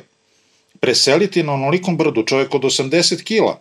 [0.80, 3.60] Preseliti na onolikom brdu, čovjek od 80 kila,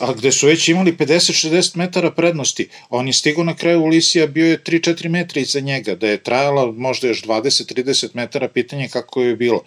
[0.00, 4.46] a gde su već imali 50-60 metara prednosti, on je stigo na kraju Ulisija, bio
[4.46, 9.36] je 3-4 metra iza njega, da je trajala možda još 20-30 metara, pitanje kako je
[9.36, 9.62] bilo.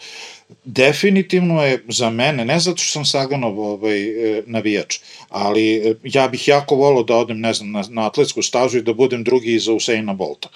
[0.66, 5.00] Definitivno je za mene, ne zato što sam Saganov ovaj, e, navijač,
[5.30, 8.82] ali e, ja bih jako volao da odem, ne znam, na, na atletsku stazu i
[8.82, 10.50] da budem drugi iza Usaina Bolta.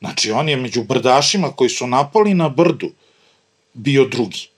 [0.00, 2.90] Znači, on je među brdašima koji su napali na brdu
[3.72, 4.53] bio drugi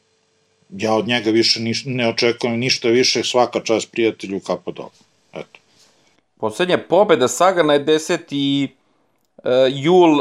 [0.71, 4.91] ja od njega više niš, ne očekujem ništa više, svaka čast prijatelju kapa dole.
[5.33, 5.61] Eto.
[6.37, 8.69] Poslednja pobeda Sagana je 10.
[9.39, 10.19] Uh, jul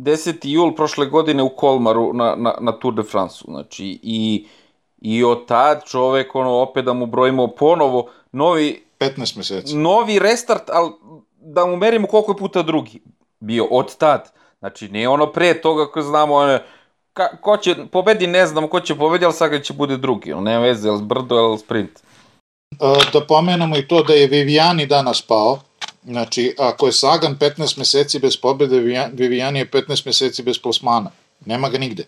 [0.00, 0.36] 10.
[0.42, 3.44] jul prošle godine u Kolmaru na, na, na Tour de France.
[3.48, 4.46] Znači, i,
[5.00, 8.82] i od tad čovek, ono, opet da mu brojimo ponovo, novi...
[8.98, 9.76] 15 meseci.
[9.76, 10.90] Novi restart, ali
[11.40, 13.00] da mu merimo koliko je puta drugi
[13.40, 14.32] bio od tad.
[14.58, 16.62] Znači, ne ono pre toga ko znamo, one,
[17.12, 20.44] ka, ko će pobedi, ne znam ko će pobedi, ali sad će bude drugi, on
[20.44, 21.90] nema veze, ili brdo, ili sprint.
[22.00, 22.76] E,
[23.12, 25.58] da pomenemo i to da je Viviani danas pao,
[26.04, 28.80] znači ako je Sagan 15 meseci bez pobede,
[29.12, 31.10] Viviani je 15 meseci bez plasmana,
[31.46, 32.04] nema ga nigde.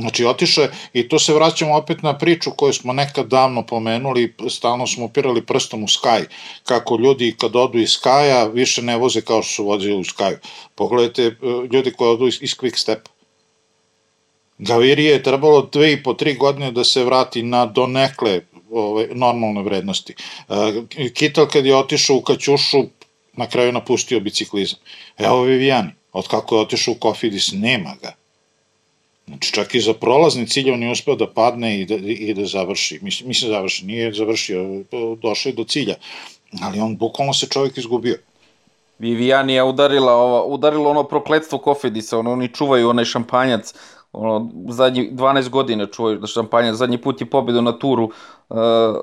[0.00, 4.34] Znači, otišao je, i to se vraćamo opet na priču koju smo nekad davno pomenuli,
[4.50, 6.24] stalno smo upirali prstom u Sky,
[6.64, 10.36] kako ljudi kad odu iz Skya više ne voze kao što su vozili u Skyu.
[10.74, 11.32] Pogledajte e,
[11.72, 13.08] ljudi koji odu iz, iz Quick Step.
[14.58, 18.40] Gavirije je trebalo dve i po tri godine da se vrati na donekle
[18.70, 20.14] ove, normalne vrednosti.
[20.96, 22.84] E, Kital kad je otišao u Kaćušu,
[23.32, 24.78] na kraju napustio biciklizam.
[25.18, 28.14] Evo Vivijani, od kako je otišao u Kofidis, nema ga
[29.26, 32.46] Znači, čak i za prolazni cilj on je uspeo da padne i da, i da
[32.46, 32.98] završi.
[33.02, 34.82] Mislim, mislim završi, nije završio,
[35.22, 35.94] došao je do cilja.
[36.62, 38.18] Ali on, bukvalno se čovjek izgubio.
[38.98, 43.74] Viviani je udarila, ova, udarilo ono prokletstvo Kofidisa, ono, oni čuvaju onaj šampanjac,
[44.16, 48.56] ono, zadnji 12 godina čuvaju da šampanjac, zadnji put je pobedu na turu uh,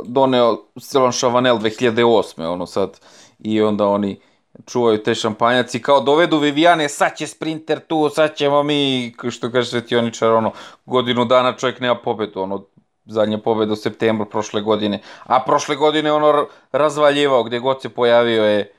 [0.05, 2.45] doneo Stelon Chavanel 2008.
[2.45, 2.99] ono sad,
[3.39, 4.19] i onda oni
[4.65, 9.69] čuvaju te šampanjaci, kao dovedu Vivijane, sad će sprinter tu, sad ćemo mi, što kaže
[9.69, 10.51] svetioničar, ono,
[10.85, 12.65] godinu dana čovjek nema pobedu, ono,
[13.05, 18.43] zadnja pobeda u septembru prošle godine, a prošle godine ono razvaljivao, gde god se pojavio
[18.43, 18.73] je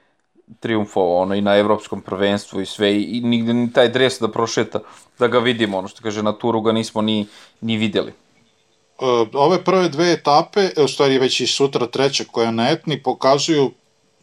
[0.61, 4.29] triumfovao, ono, i na evropskom prvenstvu i sve, i, i nigde ni taj dres da
[4.29, 4.81] prošeta,
[5.19, 7.27] da ga vidimo, ono što kaže, na turu ga nismo ni,
[7.61, 8.13] ni videli.
[9.01, 13.03] E, ove prve dve etape, e, u stvari već i sutra treća koja na etni,
[13.03, 13.71] pokazuju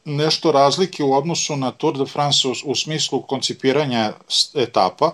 [0.06, 4.14] nešto razlike u odnosu na Tour de France u, u smislu koncipiranja
[4.54, 5.12] etapa.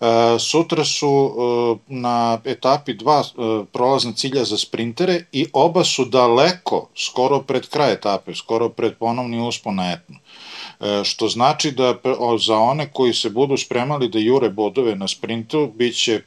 [0.00, 6.04] E, sutra su e, na etapi dva e, prolazna cilja za sprintere i oba su
[6.04, 10.16] daleko, skoro pred kraj etape, skoro pred ponovni uspon na etnu.
[10.80, 11.94] E, što znači da
[12.46, 16.20] za one koji se budu spremali da jure bodove na sprintu, bit će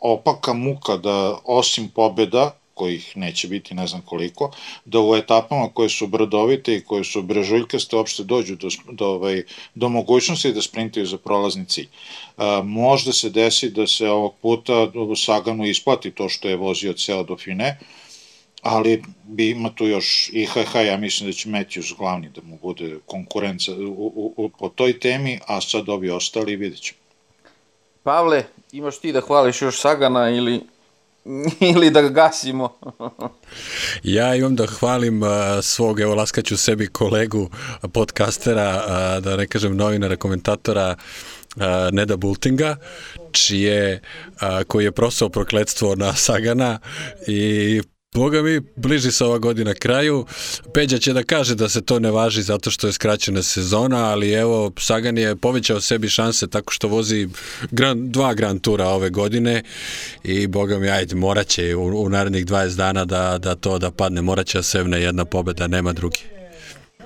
[0.00, 4.50] opaka muka da osim pobeda kojih neće biti ne znam koliko,
[4.84, 9.42] da u etapama koje su brdovite i koje su brežuljkaste uopšte dođu do, do, ovaj,
[9.74, 11.88] do mogućnosti da sprintaju za prolazni cilj.
[12.36, 17.22] A, možda se desi da se ovog puta Saganu isplati to što je vozio ceo
[17.22, 17.78] do Fine,
[18.64, 22.98] ali bi ima tu još IHH, ja mislim da će Matthews glavni da mu bude
[23.06, 26.98] konkurenca u, u, u, po toj temi, a sad ovi ostali vidjet ćemo.
[28.02, 30.60] Pavle, imaš ti da hvališ još Sagana ili
[31.74, 32.76] ili da ga gasimo.
[34.16, 35.28] ja imam da hvalim uh,
[35.62, 37.50] svog, evo laskaću sebi kolegu
[37.92, 40.96] podcastera, uh, da ne kažem novinara, komentatora
[41.56, 41.62] uh,
[41.92, 42.76] Neda Bultinga,
[43.32, 46.78] čije, uh, koji je prosao prokledstvo na Sagana
[47.26, 47.82] i
[48.14, 50.26] Boga mi, bliži se ova godina kraju.
[50.74, 54.32] Peđa će da kaže da se to ne važi zato što je skraćena sezona, ali
[54.32, 57.28] evo, Sagan je povećao sebi šanse tako što vozi
[57.70, 59.62] gran, dva Grand Tura ove godine
[60.24, 64.22] i Boga mi, ajde, moraće u, u narednih 20 dana da, da to da padne,
[64.22, 66.20] moraće da sevne jedna pobeda, nema drugi.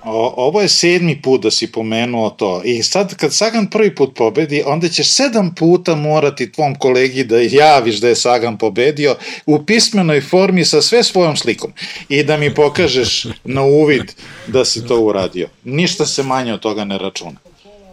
[0.05, 4.15] O, ovo je sedmi put da si pomenuo to i sad kad Sagan prvi put
[4.15, 9.65] pobedi, onda ćeš sedam puta morati tvom kolegi da javiš da je Sagan pobedio u
[9.65, 11.73] pismenoj formi sa sve svojom slikom
[12.09, 14.13] i da mi pokažeš na uvid
[14.47, 15.49] da si to uradio.
[15.65, 17.37] Ništa se manje od toga ne računa.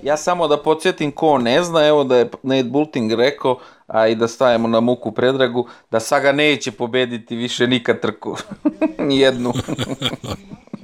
[0.03, 4.15] Ja samo da podsjetim ko ne zna, evo da je Nate Bulting rekao, a i
[4.15, 8.37] da stavimo na muku predragu, da Saga neće pobediti više nikad trku.
[9.09, 9.53] Nijednu.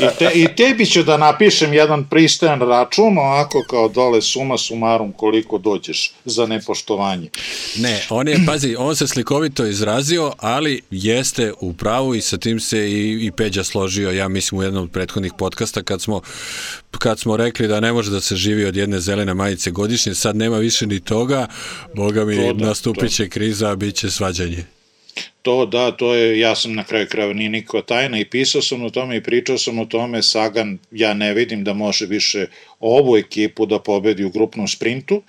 [0.00, 5.12] I, te, I tebi ću da napišem jedan pristojan račun, onako kao dole suma sumarum
[5.12, 7.28] koliko dođeš za nepoštovanje.
[7.76, 12.60] Ne, on je, pazi, on se slikovito izrazio, ali jeste u pravu i sa tim
[12.60, 16.20] se i, i Peđa složio, ja mislim u jednom od prethodnih podcasta kad smo,
[16.98, 20.36] kad smo rekli da ne može da se živi od jedne zelene majice godišnje, sad
[20.36, 21.46] nema više ni toga,
[21.94, 24.77] boga mi to da, nastupit će kriza, bit će svađanje
[25.42, 28.84] to da, to je, ja sam na kraju krajeva nije nikakva tajna i pisao sam
[28.84, 32.46] o tome i pričao sam o tome, Sagan, ja ne vidim da može više
[32.80, 35.22] ovu ekipu da pobedi u grupnom sprintu,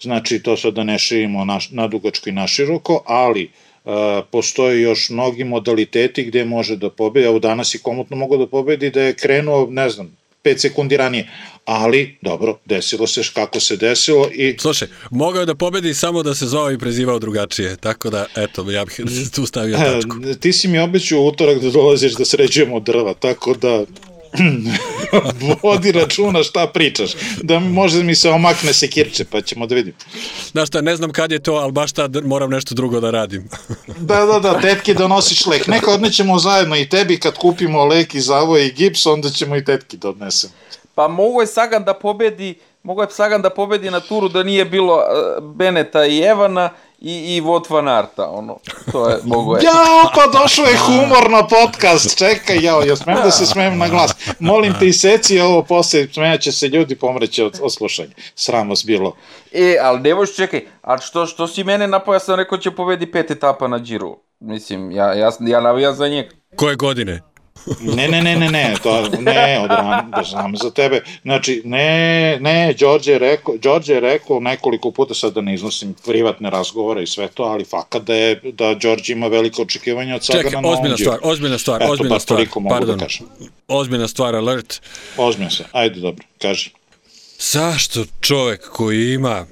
[0.00, 3.50] znači to sad da ne širimo na, na dugačko i na široko, ali
[3.84, 3.90] Uh,
[4.30, 8.90] postoje još mnogi modaliteti gde može da pobedi, evo danas i komotno mogu da pobedi
[8.90, 11.28] da je krenuo, ne znam, 5 sekundi ranije.
[11.64, 14.56] Ali, dobro, desilo se kako se desilo i...
[14.60, 18.70] Slušaj, mogao je da pobedi samo da se zvao i prezivao drugačije, tako da, eto,
[18.70, 19.00] ja bih
[19.34, 20.16] tu stavio tačku.
[20.40, 23.84] Ti si mi obećao utorak da dolaziš da sređujemo drva, tako da
[25.62, 27.10] vodi računa šta pričaš,
[27.42, 29.96] da može mi se omakne sekirče, pa ćemo da vidimo.
[30.52, 33.48] Znaš šta, ne znam kad je to, ali baš tad moram nešto drugo da radim.
[34.08, 35.66] da, da, da, tetki donosiš lek.
[35.66, 39.64] Neka odnećemo zajedno i tebi kad kupimo lek i zavoj i gips, onda ćemo i
[39.64, 40.52] tetki da odnesemo.
[40.94, 42.54] Pa mogo je Sagan da pobedi,
[42.84, 47.36] mogo je Sagan da pobedi na turu da nije bilo uh, Beneta i Evana i,
[47.36, 48.58] i Vot van Arta, ono,
[48.92, 49.60] to je, mogu je.
[49.62, 53.88] Jao, pa došao je humor na podcast, čekaj, jao, ja smem da se smem na
[53.88, 54.14] glas.
[54.38, 58.14] Molim te, iseci ovo posle, smejaće se ljudi, pomreće od, od slušanja.
[58.34, 59.16] Sram vas bilo.
[59.52, 62.70] E, ali ne možeš, čekaj, a što, što si mene napao, ja sam rekao će
[62.70, 64.16] povedi pet etapa na Giro.
[64.40, 66.28] Mislim, ja, ja, ja navijam za njega.
[66.56, 67.33] Koje godine?
[67.80, 71.02] Ne, ne, ne, ne, ne, to, ne, od ran, da znam za tebe.
[71.22, 75.94] Znači, ne, ne, Đorđe je rekao, Đorđe je rekao nekoliko puta, sad da ne iznosim
[76.04, 80.24] privatne razgovore i sve to, ali fakat da je, da Đorđe ima veliko očekivanje od
[80.24, 83.26] Sagana Čekaj, na ozbiljna stvar, ozbiljna stvar, Eto, ozbiljna stvar, da pardon, da kažem.
[83.68, 84.82] ozbiljna stvar, alert.
[85.16, 86.70] Ozbiljno se, ajde, dobro, kaži.
[87.38, 89.46] Zašto čovek koji ima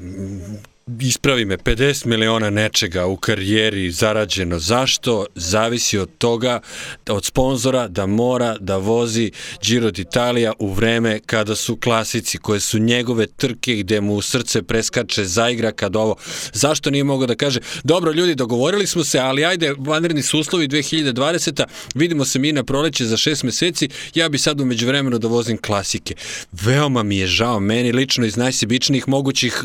[1.00, 5.26] ispravi me, 50 miliona nečega u karijeri zarađeno, zašto?
[5.34, 6.60] Zavisi od toga,
[7.08, 9.30] od sponzora da mora da vozi
[9.62, 15.24] Giro d'Italia u vreme kada su klasici, koje su njegove trke gde mu srce preskače,
[15.24, 16.16] zaigra kad ovo.
[16.52, 20.68] Zašto nije mogao da kaže, dobro ljudi, dogovorili smo se, ali ajde, vanredni su uslovi
[20.68, 21.64] 2020.
[21.94, 25.58] Vidimo se mi na proleće za šest meseci, ja bi sad umeđu vremenu da vozim
[25.58, 26.14] klasike.
[26.52, 29.62] Veoma mi je žao, meni lično iz najsebičnijih mogućih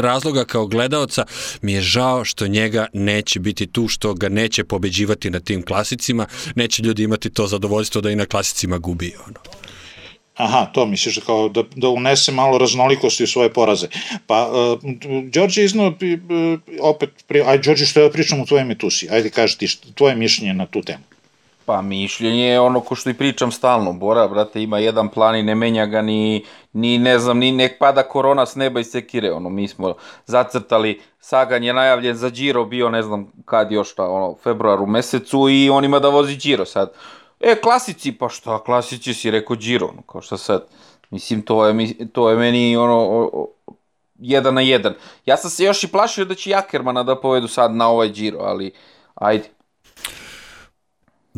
[0.00, 1.24] razloga kao gledaoca
[1.62, 6.26] mi je žao što njega neće biti tu, što ga neće pobeđivati na tim klasicima,
[6.54, 9.14] neće ljudi imati to zadovoljstvo da i na klasicima gubi.
[9.26, 9.40] Ono.
[10.38, 13.86] Aha, to misliš kao da, da unese malo raznolikosti u svoje poraze.
[14.26, 14.92] Pa, uh,
[15.32, 15.94] Đorđe izno, uh,
[16.80, 20.16] opet, pri, aj Đorđe što ja pričam u tvojoj etusi, ajde kaži ti što, tvoje
[20.16, 21.04] mišljenje na tu temu.
[21.68, 23.92] Pa mišljenje je ono ko što i pričam stalno.
[23.92, 27.78] Bora, brate, ima jedan plan i ne menja ga ni, ni ne znam, ni nek
[27.78, 29.32] pada korona s neba i sekire.
[29.32, 29.94] Ono, mi smo
[30.26, 35.48] zacrtali, Sagan je najavljen za Giro, bio ne znam kad još ta, ono, februaru mesecu
[35.48, 36.92] i on ima da vozi Giro sad.
[37.40, 40.66] E, klasici, pa šta, klasici si rekao Giro, ono, kao šta sad.
[41.10, 43.74] Mislim, to je, to je meni ono, o, o,
[44.18, 44.94] jedan na jedan.
[45.26, 48.38] Ja sam se još i plašio da će Jakermana da povedu sad na ovaj Giro,
[48.38, 48.72] ali
[49.14, 49.57] ajde.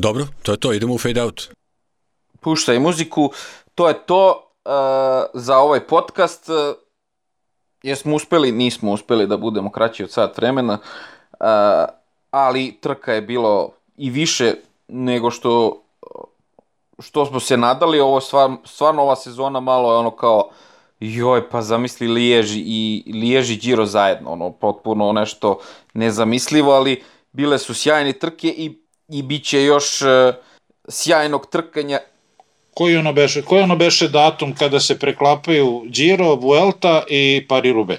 [0.00, 1.48] Dobro, to je to, idemo u fade out.
[2.40, 3.32] Puštaj muziku,
[3.74, 4.72] to je to uh,
[5.34, 6.48] za ovaj podcast.
[6.48, 6.56] Uh,
[7.82, 10.78] jesmo uspeli, nismo uspeli da budemo kraći od sat vremena,
[11.40, 11.46] uh,
[12.30, 14.54] ali trka je bilo i više
[14.88, 15.82] nego što
[16.98, 20.50] što smo se nadali, ovo stvar, stvarno ova sezona malo je ono kao
[21.00, 25.58] joj, pa zamisli Liježi i Liježi Giro zajedno, ono, potpuno nešto
[25.94, 27.02] nezamislivo, ali
[27.32, 30.08] bile su sjajne trke i i bit će još uh,
[30.88, 31.98] sjajnog trkanja.
[32.74, 37.98] Koji ono beše, koji ono beše datum kada se preklapaju Giro, Vuelta i Paris-Roubaix?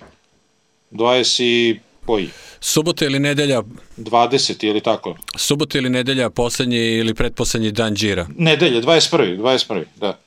[0.92, 2.30] 20 koji?
[2.60, 3.62] Subota ili nedelja?
[3.98, 5.16] 20 ili tako.
[5.36, 8.28] Subota ili nedelja, poslednji ili pretposlednji dan Gira?
[8.38, 9.38] Nedelja, 21.
[9.38, 9.84] 21.
[9.96, 10.18] Da.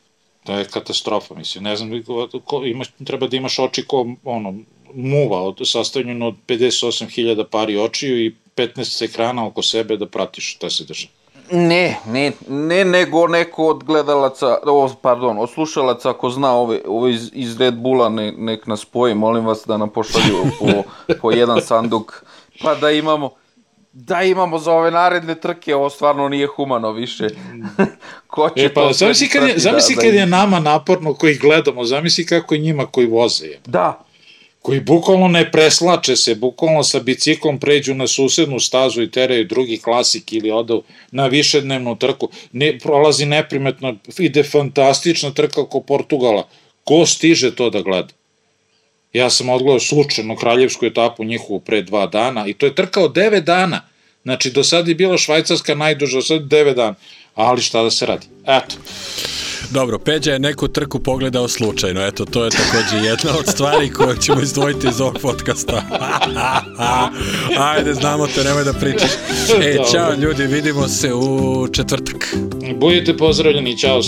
[0.45, 1.65] To je katastrofa, mislim.
[1.65, 2.03] Ne znam,
[2.45, 4.55] ko, imaš, treba da imaš oči ko, ono,
[4.95, 10.71] muva, od, sastavljeno od 58.000 pari očiju i 15 ekrana oko sebe da pratiš šta
[10.71, 11.13] se dešava.
[11.51, 17.11] Ne, ne, ne, nego neko od gledalaca, o, pardon, od slušalaca ako zna ove, ove
[17.13, 20.67] iz, iz Red Bulla, ne, nek nas spoji, molim vas da nam pošalju po,
[21.21, 22.25] po jedan sanduk,
[22.63, 23.31] pa da imamo,
[23.93, 27.29] da imamo za ove naredne trke, ovo stvarno nije humano više.
[28.27, 30.19] Ko će e, pa, to zamisli kad, je, zamisli da, kad da...
[30.19, 33.47] je nama naporno koji gledamo, zamisli kako je njima koji voze.
[33.47, 33.61] Je.
[33.67, 34.05] Da,
[34.65, 39.77] koji bukvalno ne preslače se, bukvalno sa biciklom pređu na susednu stazu i teraju drugi
[39.77, 42.29] klasik ili odu na višednevnu trku.
[42.53, 46.49] Ne, prolazi neprimetno, ide fantastična trka oko Portugala.
[46.85, 48.15] Ko stiže to da gleda?
[49.13, 53.13] Ja sam odgledao slučajno kraljevsku etapu njihovu pre dva dana i to je trka od
[53.13, 53.81] 9 dana.
[54.23, 56.95] Znači, do sada je bila švajcarska najduža, sad 9 dana.
[57.35, 58.27] Ali šta da se radi?
[58.47, 58.77] Eto.
[59.71, 64.17] Dobro, Peđa je neku trku pogledao slučajno, eto, to je takođe jedna od stvari koje
[64.21, 65.83] ćemo izdvojiti iz ovog podcasta.
[67.75, 69.11] Ajde, znamo te, nemoj da pričaš.
[69.63, 72.37] E, čao ljudi, vidimo se u četvrtak.
[72.77, 74.01] Budite pozdravljeni, čao.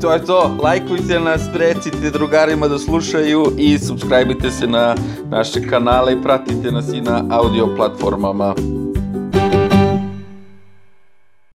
[0.00, 4.94] To je to, lajkujte nas, recite drugarima da slušaju i subscribeite se na
[5.30, 8.54] naše kanale i pratite nas i na audio platformama.